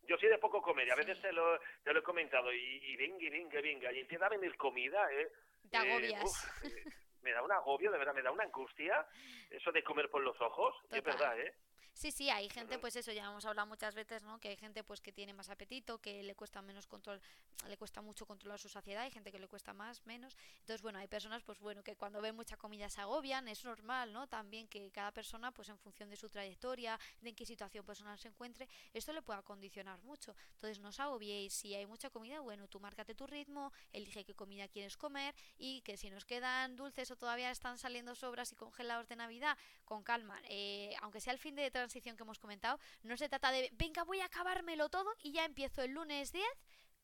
yo 0.04 0.18
soy 0.18 0.30
de 0.30 0.38
poco 0.38 0.62
comer 0.62 0.88
y 0.88 0.92
a 0.92 0.96
veces 0.96 1.22
te 1.22 1.34
lo, 1.34 1.60
te 1.84 1.92
lo 1.92 2.00
he 2.00 2.04
comentado 2.04 2.54
y, 2.54 2.60
y 2.60 2.96
venga, 2.96 3.22
y 3.22 3.30
venga, 3.30 3.60
venga, 3.60 3.92
y 3.92 4.00
empieza 4.00 4.28
a 4.28 4.30
venir 4.30 4.56
comida, 4.56 5.06
¿eh? 5.12 5.30
Te 5.70 5.76
agobias. 5.76 6.64
eh, 6.64 6.84
me 7.22 7.32
da 7.32 7.42
un 7.42 7.52
agobio, 7.52 7.92
de 7.92 7.98
verdad, 7.98 8.14
me 8.14 8.22
da 8.22 8.32
una 8.32 8.44
angustia 8.44 9.06
eso 9.50 9.72
de 9.72 9.84
comer 9.84 10.10
por 10.10 10.22
los 10.22 10.40
ojos, 10.42 10.76
es 10.92 11.04
verdad, 11.04 11.40
¿eh? 11.40 11.54
Sí, 11.98 12.12
sí, 12.12 12.30
hay 12.30 12.48
gente, 12.48 12.78
pues 12.78 12.96
eso, 12.96 13.12
ya 13.12 13.26
hemos 13.26 13.44
hablado 13.46 13.68
muchas 13.68 13.96
veces, 13.96 14.22
¿no? 14.22 14.40
Que 14.40 14.50
hay 14.50 14.56
gente 14.56 14.84
pues 14.84 15.02
que 15.02 15.12
tiene 15.12 15.34
más 15.34 15.50
apetito, 15.50 15.98
que 15.98 16.22
le 16.22 16.36
cuesta 16.36 16.62
menos 16.62 16.86
control, 16.86 17.20
le 17.68 17.76
cuesta 17.76 18.04
mucho 18.04 18.28
controlar 18.28 18.60
su 18.60 18.70
saciedad, 18.70 19.02
hay 19.02 19.10
gente 19.10 19.32
que 19.32 19.40
le 19.40 19.48
cuesta 19.48 19.74
más, 19.74 20.06
menos. 20.06 20.38
Entonces, 20.60 20.84
bueno, 20.84 21.00
hay 21.00 21.08
personas, 21.08 21.42
pues 21.42 21.60
bueno, 21.60 21.82
que 21.82 21.96
cuando 21.96 22.22
ven 22.22 22.36
mucha 22.36 22.56
comida 22.56 22.88
se 22.88 23.02
agobian, 23.02 23.48
es 23.48 23.66
normal, 23.66 24.14
¿no? 24.14 24.28
También 24.28 24.68
que 24.68 24.92
cada 24.92 25.12
persona, 25.12 25.52
pues 25.52 25.70
en 25.70 25.80
función 25.80 26.08
de 26.12 26.18
su 26.18 26.30
trayectoria, 26.30 27.00
de 27.22 27.30
en 27.30 27.36
qué 27.36 27.48
situación 27.48 27.84
personal 27.84 28.20
se 28.20 28.28
encuentre, 28.28 28.70
esto 28.94 29.12
le 29.12 29.24
pueda 29.24 29.42
condicionar 29.42 30.00
mucho. 30.04 30.36
Entonces, 30.54 30.80
no 30.80 30.90
os 30.90 31.00
agobiéis, 31.00 31.52
si 31.52 31.74
hay 31.74 31.88
mucha 31.88 32.12
comida, 32.12 32.42
bueno, 32.42 32.68
tú 32.68 32.80
márcate 32.80 33.16
tu 33.16 33.26
ritmo, 33.26 33.74
elige 33.92 34.24
qué 34.24 34.36
comida 34.36 34.68
quieres 34.68 34.98
comer 34.98 35.34
y 35.58 35.82
que 35.82 35.98
si 35.98 36.12
nos 36.12 36.26
quedan 36.26 36.76
dulces 36.76 37.10
o 37.10 37.16
todavía 37.16 37.50
están 37.50 37.80
saliendo 37.80 38.14
sobras 38.14 38.52
y 38.52 38.56
congelados 38.56 39.08
de 39.08 39.16
Navidad, 39.16 39.58
con 39.84 40.04
calma, 40.04 40.40
eh, 40.44 40.94
aunque 41.02 41.22
sea 41.22 41.34
el 41.34 41.40
fin 41.40 41.56
de 41.56 41.72
transición 41.88 42.18
que 42.18 42.24
hemos 42.24 42.40
comentado, 42.40 42.80
no 43.04 43.16
se 43.16 43.30
trata 43.30 43.50
de, 43.52 43.70
venga, 43.74 44.04
voy 44.04 44.20
a 44.20 44.26
acabármelo 44.26 44.90
todo 44.90 45.10
y 45.24 45.32
ya 45.32 45.46
empiezo 45.46 45.82
el 45.82 45.92
lunes 45.92 46.34
10 46.34 46.46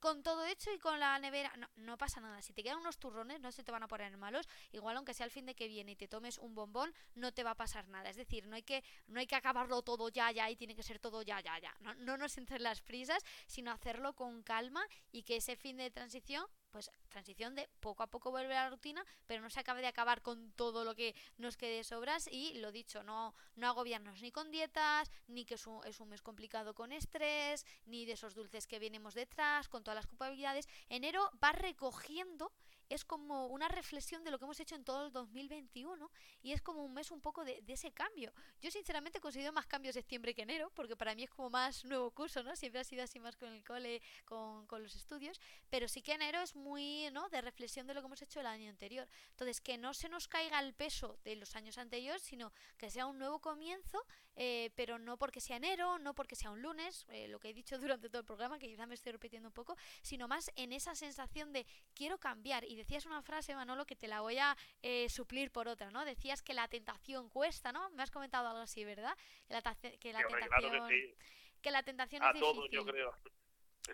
con 0.02 0.22
todo 0.22 0.46
hecho 0.46 0.74
y 0.74 0.80
con 0.80 1.00
la 1.00 1.18
nevera. 1.18 1.54
No, 1.78 1.98
pasa 1.98 2.20
nada. 2.20 2.42
Si 2.42 2.52
te 2.52 2.62
quedan 2.62 2.80
unos 2.80 2.98
turrones, 2.98 3.40
no 3.40 3.54
se 3.54 3.64
te 3.64 3.72
van 3.72 3.84
a 3.84 3.88
poner 3.88 4.18
malos. 4.18 4.50
Igual, 4.74 4.98
aunque 4.98 5.14
sea 5.14 5.26
el 5.26 5.32
fin 5.32 5.46
de 5.46 5.56
que 5.56 5.70
viene 5.70 5.94
y 5.94 5.96
te 5.96 6.10
tomes 6.10 6.40
un 6.40 6.54
bombón, 6.54 6.94
no 7.16 7.32
te 7.32 7.46
va 7.46 7.52
a 7.52 7.56
pasar 7.56 7.88
nada. 7.88 8.10
Es 8.10 8.18
decir, 8.18 8.46
no 8.46 8.58
hay 8.58 8.64
que, 8.64 8.84
no 9.08 9.22
hay 9.22 9.28
que 9.28 9.38
acabarlo 9.38 9.82
todo 9.82 10.10
ya, 10.10 10.30
ya 10.34 10.50
y 10.50 10.58
tiene 10.58 10.76
que 10.76 10.84
ser 10.84 11.00
todo 11.00 11.22
ya, 11.22 11.40
ya, 11.40 11.58
ya. 11.60 11.74
No, 11.80 11.94
no 11.96 12.18
nos 12.18 12.38
entren 12.38 12.64
las 12.64 12.82
prisas, 12.82 13.24
sino 13.48 13.72
hacerlo 13.72 14.14
con 14.14 14.44
calma 14.44 14.86
y 15.14 15.24
que 15.24 15.38
ese 15.38 15.56
fin 15.56 15.78
de 15.78 15.90
transición 15.90 16.46
pues 16.74 16.92
transición 17.08 17.54
de 17.54 17.70
poco 17.80 18.02
a 18.02 18.08
poco 18.08 18.32
volver 18.32 18.52
a 18.54 18.64
la 18.64 18.70
rutina, 18.72 19.06
pero 19.28 19.42
no 19.42 19.50
se 19.52 19.60
acabe 19.60 19.82
de 19.82 19.88
acabar 19.88 20.24
con 20.24 20.52
todo 20.54 20.84
lo 20.84 20.96
que 20.96 21.16
nos 21.38 21.56
quede 21.56 21.78
de 21.78 21.84
sobras 21.84 22.28
y 22.30 22.56
lo 22.56 22.72
dicho, 22.72 23.04
no, 23.04 23.36
no 23.56 23.68
agobiarnos 23.68 24.22
ni 24.24 24.32
con 24.32 24.50
dietas, 24.50 25.12
ni 25.28 25.46
que 25.46 25.54
es 25.54 25.68
un, 25.68 25.86
es 25.86 26.00
un 26.00 26.10
mes 26.10 26.24
complicado 26.24 26.74
con 26.74 26.92
estrés, 26.92 27.64
ni 27.86 28.06
de 28.06 28.14
esos 28.14 28.34
dulces 28.34 28.66
que 28.66 28.80
venimos 28.80 29.14
detrás, 29.14 29.70
con 29.70 29.84
todas 29.84 29.96
las 29.98 30.08
culpabilidades. 30.08 30.68
Enero 30.90 31.30
va 31.42 31.52
recogiendo, 31.52 32.52
es 32.90 33.06
como 33.06 33.48
una 33.48 33.68
reflexión 33.68 34.24
de 34.24 34.32
lo 34.32 34.40
que 34.40 34.46
hemos 34.46 34.60
hecho 34.60 34.76
en 34.76 34.84
todo 34.84 35.06
el 35.08 35.12
2021 35.12 36.10
y 36.42 36.52
es 36.52 36.62
como 36.62 36.84
un 36.84 36.94
mes 36.94 37.12
un 37.12 37.22
poco 37.22 37.44
de, 37.44 37.64
ese 37.68 37.92
cambio. 37.92 38.32
Yo 38.62 38.70
sinceramente 38.70 39.20
considero 39.20 39.52
más 39.52 39.66
cambios 39.66 39.96
septiembre 39.96 40.34
que 40.34 40.44
enero, 40.44 40.72
porque 40.76 40.96
para 40.96 41.16
mí 41.16 41.24
es 41.24 41.30
como 41.30 41.50
más 41.50 41.86
nuevo 41.86 42.12
curso, 42.12 42.44
¿no? 42.44 42.56
Siempre 42.56 42.82
ha 42.82 42.84
sido 42.84 43.04
así 43.04 43.20
más 43.20 43.36
con 43.36 43.52
el 43.52 43.64
cole, 43.64 44.02
con, 44.26 44.68
con 44.68 44.84
los 44.84 44.96
estudios, 44.96 45.40
pero 45.70 45.88
sí 45.88 46.02
que 46.02 46.14
enero 46.14 46.42
es 46.42 46.56
muy, 46.56 47.10
¿no? 47.12 47.30
De 47.30 47.42
reflexión 47.42 47.88
de 47.88 47.94
lo 47.94 48.02
que 48.02 48.08
hemos 48.08 48.22
hecho 48.22 48.40
el 48.40 48.46
año 48.46 48.70
anterior. 48.70 49.08
Entonces, 49.32 49.62
que 49.62 49.78
no 49.78 49.94
se 49.94 50.10
nos 50.10 50.28
caiga 50.28 50.60
el 50.60 50.74
peso 50.74 51.18
de 51.24 51.36
los 51.36 51.56
años 51.56 51.78
anteriores, 51.78 52.22
sino 52.22 52.52
que 52.78 52.90
sea 52.90 53.06
un 53.06 53.18
nuevo 53.18 53.40
comienzo, 53.40 54.06
eh, 54.36 54.72
pero 54.76 54.98
no 54.98 55.18
porque 55.18 55.40
sea 55.40 55.58
enero, 55.58 56.00
no 56.00 56.14
porque 56.16 56.36
sea 56.36 56.52
un 56.52 56.62
lunes, 56.62 57.06
eh, 57.10 57.28
lo 57.28 57.40
que 57.40 57.50
he 57.50 57.54
dicho 57.54 57.78
durante 57.80 58.10
todo 58.10 58.20
el 58.20 58.26
programa, 58.26 58.60
que 58.60 58.68
quizá 58.68 58.86
me 58.86 58.96
estoy 58.96 59.12
repitiendo 59.12 59.50
un 59.50 59.54
poco, 59.54 59.76
sino 60.02 60.28
más 60.28 60.52
en 60.56 60.74
esa 60.74 60.96
sensación 60.96 61.54
de 61.54 61.66
quiero 61.94 62.18
cambiar. 62.20 62.64
Y 62.74 62.76
decías 62.76 63.06
una 63.06 63.22
frase, 63.22 63.54
Manolo, 63.54 63.86
que 63.86 63.96
te 63.96 64.08
la 64.08 64.22
voy 64.22 64.40
a 64.40 64.58
eh, 64.82 65.08
suplir 65.08 65.52
por 65.52 65.68
otra, 65.68 65.92
¿no? 65.92 66.04
Decías 66.06 66.42
que 66.42 66.56
la 66.56 66.68
tentación 66.68 67.30
cuesta, 67.30 67.72
¿no? 67.72 67.88
Me 67.92 68.02
has 68.02 68.10
comentado 68.10 68.48
algo 68.48 68.62
así, 68.62 68.84
¿verdad? 68.84 69.16
Que 69.48 69.54
la, 69.54 69.62
que 69.62 70.00
tentación, 70.28 70.72
claro 70.72 70.88
que 70.88 70.96
sí. 70.96 71.16
que 71.62 71.70
la 71.70 71.84
tentación 71.84 72.24
A 72.24 72.32
es 72.32 72.40
todos, 72.40 72.56
difícil. 72.64 72.80
yo 72.80 72.86
creo. 72.86 73.16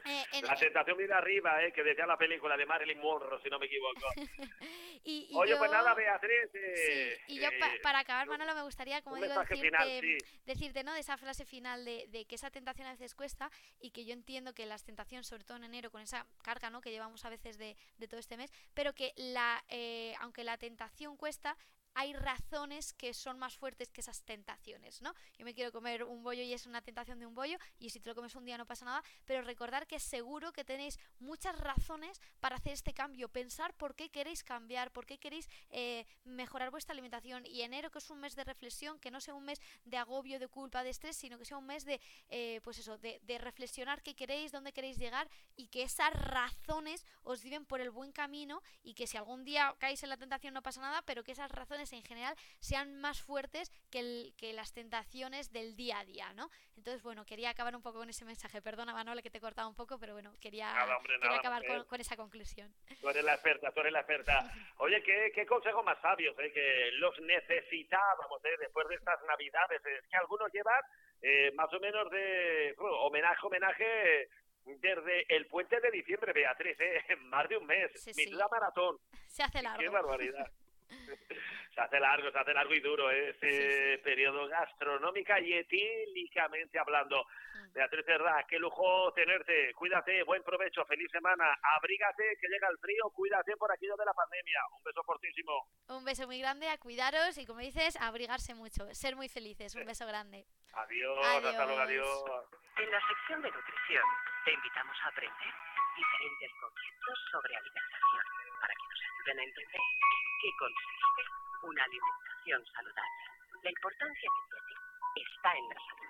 Eh, 0.06 0.24
en- 0.34 0.46
La 0.46 0.56
tentación 0.56 0.98
viene 0.98 1.14
arriba, 1.14 1.64
¿eh? 1.64 1.72
Que 1.74 1.84
decía 1.84 2.06
la 2.06 2.18
película 2.18 2.56
de 2.56 2.66
Marilyn 2.66 3.00
Monroe, 3.00 3.42
si 3.42 3.50
no 3.50 3.58
me 3.58 3.66
equivoco. 3.66 4.02
y, 5.04 5.28
y 5.32 5.36
Oye, 5.36 5.56
pues 5.58 5.72
yo- 5.72 5.78
nada, 5.78 5.94
Beatriz. 5.96 6.50
eh, 6.54 7.18
Sí, 7.28 7.34
y 7.36 7.40
yo 7.42 7.50
pa- 7.60 7.74
eh, 7.74 7.80
para 7.82 8.00
acabar, 8.00 8.28
Manolo, 8.28 8.54
me 8.54 8.62
gustaría, 8.64 9.02
como 9.02 9.16
digo, 9.16 9.28
decirte, 9.28 9.56
final, 9.62 10.00
sí. 10.02 10.18
decirte, 10.46 10.84
¿no? 10.84 10.94
De 10.94 11.00
esa 11.00 11.18
frase 11.18 11.46
final 11.46 11.86
de, 11.86 12.06
de 12.10 12.26
que 12.26 12.36
esa 12.36 12.52
tentación 12.52 12.88
a 12.88 12.92
veces 12.92 13.16
cuesta 13.16 13.50
y 13.80 13.92
que 13.92 14.06
yo 14.06 14.14
entiendo 14.14 14.54
que 14.54 14.66
las 14.66 14.84
tentaciones, 14.84 15.28
sobre 15.28 15.44
todo 15.44 15.58
en 15.58 15.64
enero, 15.64 15.90
con 15.92 16.02
esa 16.02 16.26
carga, 16.44 16.70
¿no? 16.70 16.82
Que 16.82 16.92
llevamos 16.92 17.26
a 17.26 17.30
veces 17.30 17.58
de, 17.58 17.76
de 17.98 18.08
todo 18.08 18.20
este 18.20 18.38
mes, 18.38 18.52
pero 18.74 18.94
que 18.94 19.14
la, 19.16 19.64
eh, 19.70 20.14
aunque 20.20 20.44
la 20.44 20.58
tentación 20.58 21.18
cuesta, 21.18 21.58
hay 21.94 22.14
razones 22.14 22.94
que 22.94 23.14
son 23.14 23.40
más 23.40 23.58
fuertes 23.58 23.92
que 23.92 24.02
esas 24.02 24.24
tentaciones, 24.24 25.02
¿no? 25.02 25.14
Yo 25.38 25.46
me 25.46 25.54
quiero 25.54 25.72
comer 25.72 26.04
un 26.04 26.24
bollo 26.24 26.44
y 26.44 26.54
es 26.54 26.66
una 26.66 26.82
tentación 26.82 27.20
de 27.20 27.26
un 27.26 27.36
bollo 27.36 27.58
y 27.78 27.90
si 27.90 28.00
te 28.00 28.10
lo 28.10 28.16
comes 28.16 28.36
un 28.36 28.46
día 28.46 28.58
no 28.58 28.66
pasa 28.66 28.86
nada, 28.86 29.04
pero 29.26 29.42
recordar 29.42 29.88
que 29.88 30.00
seguro 30.00 30.54
que 30.54 30.64
tenéis 30.64 30.98
muchas 31.20 31.58
razones 31.60 32.22
para 32.40 32.56
hacer 32.56 32.74
este 32.74 32.94
cambio, 32.94 33.30
pensar 33.30 33.74
por 33.74 33.96
qué 33.96 34.10
queréis 34.10 34.44
cambiar, 34.44 34.92
por 34.92 35.06
qué 35.06 35.18
queréis 35.18 35.50
eh, 35.70 36.06
mejorar 36.24 36.72
vuestra 36.72 36.94
alimentación 36.94 37.46
y 37.46 37.62
enero 37.62 37.92
que 37.92 38.00
es 38.00 38.10
un 38.10 38.20
mes 38.20 38.36
de 38.36 38.44
reflexión, 38.44 39.00
que 39.00 39.12
no 39.12 39.20
sea 39.20 39.36
un 39.36 39.46
mes 39.46 39.62
de 39.86 39.98
agobio, 39.98 40.40
de 40.40 40.48
culpa, 40.48 40.84
de 40.84 40.90
estrés, 40.92 41.18
sino 41.18 41.38
que 41.38 41.46
sea 41.46 41.58
un 41.58 41.66
mes 41.66 41.86
de, 41.86 42.00
eh, 42.30 42.62
pues 42.64 42.80
eso, 42.80 42.98
de, 42.98 43.20
reflexionar 43.40 44.02
qué 44.04 44.16
queréis, 44.16 44.52
dónde 44.52 44.74
queréis 44.74 44.98
llegar 44.98 45.30
y 45.56 45.68
que 45.68 45.84
esas 45.84 46.14
razones 46.14 47.06
os 47.24 47.42
lleven 47.42 47.66
por 47.66 47.80
el 47.80 47.90
buen 47.90 48.12
camino 48.12 48.62
y 48.84 48.94
que 48.94 49.08
si 49.08 49.18
algún 49.18 49.46
día 49.46 49.76
caéis 49.80 50.04
en 50.04 50.10
la 50.10 50.18
tentación 50.18 50.54
no 50.54 50.62
pasa 50.62 50.82
nada, 50.82 51.02
pero 51.04 51.24
que 51.24 51.32
esas 51.32 51.52
razones 51.52 51.89
en 51.94 52.04
general 52.04 52.36
sean 52.60 53.00
más 53.02 53.22
fuertes 53.22 53.72
que, 53.92 54.00
el- 54.00 54.34
que 54.38 54.54
las 54.54 54.74
tentaciones 54.74 55.52
del 55.52 55.76
día 55.76 56.00
a 56.00 56.06
día, 56.06 56.34
¿no? 56.34 56.50
Entonces, 56.78 57.02
bueno, 57.04 57.26
quería 57.26 57.50
acabar 57.50 57.76
un 57.76 57.82
poco 57.82 58.00
con 58.00 58.10
ese 58.10 58.26
mensaje. 58.26 58.62
Perdona, 58.62 58.94
Manole, 58.94 59.22
que 59.22 59.30
te 59.30 59.38
he 59.38 59.42
cortado 59.42 59.68
un 59.68 59.76
poco, 59.76 60.00
pero 60.00 60.14
bueno, 60.14 60.34
quería, 60.40 60.74
Nada, 60.74 60.98
hombre, 60.98 61.14
quería 61.16 61.28
nada, 61.30 61.40
acabar 61.40 61.66
con, 61.66 61.86
con 61.86 62.02
esa 62.02 62.16
conclusión. 62.16 62.74
Tú 63.02 63.10
eres 63.10 63.24
la 63.24 63.34
experta, 63.34 63.72
tú 63.72 63.80
eres 63.82 63.92
la 63.94 64.00
experta. 64.00 64.52
Oye, 64.78 65.02
qué, 65.04 65.32
qué 65.36 65.46
consejos 65.46 65.84
más 65.84 66.00
sabios, 66.02 66.38
¿eh? 66.40 66.52
que 66.54 66.92
los 66.94 67.20
necesitábamos 67.22 68.44
¿eh? 68.46 68.58
después 68.60 68.88
de 68.88 68.96
estas 68.96 69.20
navidades. 69.28 69.82
Es 69.86 70.08
que 70.08 70.18
algunos 70.18 70.52
llevan 70.54 70.82
eh, 71.22 71.52
más 71.56 71.72
o 71.74 71.80
menos 71.80 72.10
de 72.12 72.74
bueno, 72.78 72.96
homenaje, 73.02 73.46
homenaje 73.46 74.30
desde 74.66 75.36
el 75.36 75.48
puente 75.48 75.80
de 75.80 75.92
diciembre, 75.92 76.32
Beatriz, 76.34 76.80
¿eh? 76.80 77.02
más 77.24 77.50
de 77.50 77.58
un 77.58 77.66
mes. 77.66 77.92
Sí, 77.96 78.14
sí. 78.14 78.32
maratón. 78.52 78.98
Se 79.28 79.44
hace 79.44 79.58
Qué 79.60 79.64
largo. 79.64 79.92
barbaridad. 79.92 80.52
Se 81.80 81.86
hace 81.86 82.00
largo, 82.02 82.30
se 82.30 82.38
hace 82.38 82.54
largo 82.54 82.74
y 82.74 82.82
duro 82.82 83.10
¿eh? 83.10 83.30
este 83.30 83.96
Sí, 83.96 84.04
periodo 84.04 84.50
gastronómica 84.50 85.40
y 85.40 85.54
etílicamente 85.54 86.78
hablando. 86.78 87.24
Mm. 87.24 87.72
Beatriz 87.72 88.06
Cerda, 88.06 88.44
qué 88.50 88.60
lujo 88.60 89.14
tenerte. 89.14 89.74
Cuídate, 89.76 90.24
buen 90.24 90.44
provecho, 90.44 90.84
feliz 90.84 91.10
semana. 91.10 91.46
Abrígate, 91.78 92.36
que 92.42 92.50
llega 92.50 92.68
el 92.68 92.78
frío. 92.80 93.10
Cuídate 93.16 93.56
por 93.56 93.72
aquello 93.72 93.96
de 93.96 94.04
la 94.04 94.14
pandemia. 94.14 94.60
Un 94.76 94.84
beso 94.84 95.02
fortísimo. 95.06 95.54
Un 95.88 96.04
beso 96.04 96.28
muy 96.28 96.40
grande, 96.42 96.68
a 96.68 96.78
cuidaros 96.80 97.38
y 97.38 97.46
como 97.46 97.60
dices, 97.60 97.96
a 97.96 98.08
abrigarse 98.08 98.54
mucho, 98.56 98.94
ser 98.94 99.16
muy 99.16 99.30
felices. 99.30 99.74
Un 99.76 99.86
beso 99.86 100.06
grande. 100.06 100.44
Adiós, 100.74 101.18
hasta 101.26 101.66
luego, 101.66 101.80
Adiós. 101.80 102.24
adiós. 102.26 102.44
En 102.76 102.92
la 102.92 103.00
sección 103.08 103.42
de 103.42 103.52
nutrición 103.52 104.04
te 104.44 104.52
invitamos 104.52 104.98
a 105.02 105.08
aprender 105.08 105.54
diferentes 105.96 106.52
conceptos 106.60 107.20
sobre 107.32 107.56
alimentación 107.56 108.24
para 108.60 108.74
que 108.76 108.84
nos 108.84 109.00
ayuden 109.00 109.40
a 109.40 109.44
entender 109.44 109.80
en 109.80 110.42
qué 110.42 110.50
consiste 110.60 111.49
una 111.64 111.84
alimentación 111.84 112.66
saludable. 112.74 113.24
La 113.64 113.70
importancia 113.70 114.30
que 114.30 114.42
tiene 114.50 114.76
está 115.16 115.52
en 115.58 115.68
la 115.70 115.76
salud. 115.76 116.10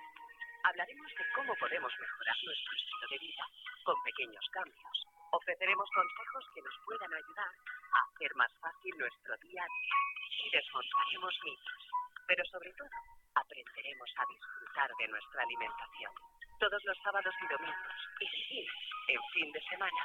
Hablaremos 0.63 1.11
de 1.17 1.25
cómo 1.33 1.55
podemos 1.55 1.93
mejorar 1.99 2.37
nuestro 2.43 2.73
estilo 2.75 3.07
de 3.09 3.17
vida 3.17 3.43
con 3.83 3.95
pequeños 4.03 4.45
cambios. 4.51 4.97
Ofreceremos 5.31 5.89
consejos 5.93 6.45
que 6.53 6.61
nos 6.61 6.75
puedan 6.85 7.13
ayudar 7.13 7.53
a 7.93 7.99
hacer 8.05 8.35
más 8.35 8.51
fácil 8.59 8.93
nuestro 8.97 9.37
día 9.37 9.63
a 9.63 9.71
día 9.71 9.97
y 10.45 10.49
desmontaremos 10.51 11.33
mitos. 11.43 11.81
Pero 12.27 12.43
sobre 12.45 12.73
todo, 12.73 12.89
aprenderemos 13.35 14.09
a 14.17 14.25
disfrutar 14.25 14.91
de 14.99 15.07
nuestra 15.07 15.43
alimentación. 15.43 16.11
Todos 16.59 16.83
los 16.83 16.97
sábados 17.03 17.33
y 17.41 17.47
domingos 17.47 17.99
y 18.19 18.27
si 18.27 18.67
en 19.07 19.23
fin 19.33 19.51
de 19.53 19.61
semana 19.63 20.03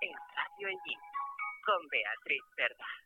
en 0.00 0.12
Radio 0.12 0.68
Engin 0.68 1.00
con 1.64 1.88
Beatriz 1.88 2.42
Cerda. 2.54 3.05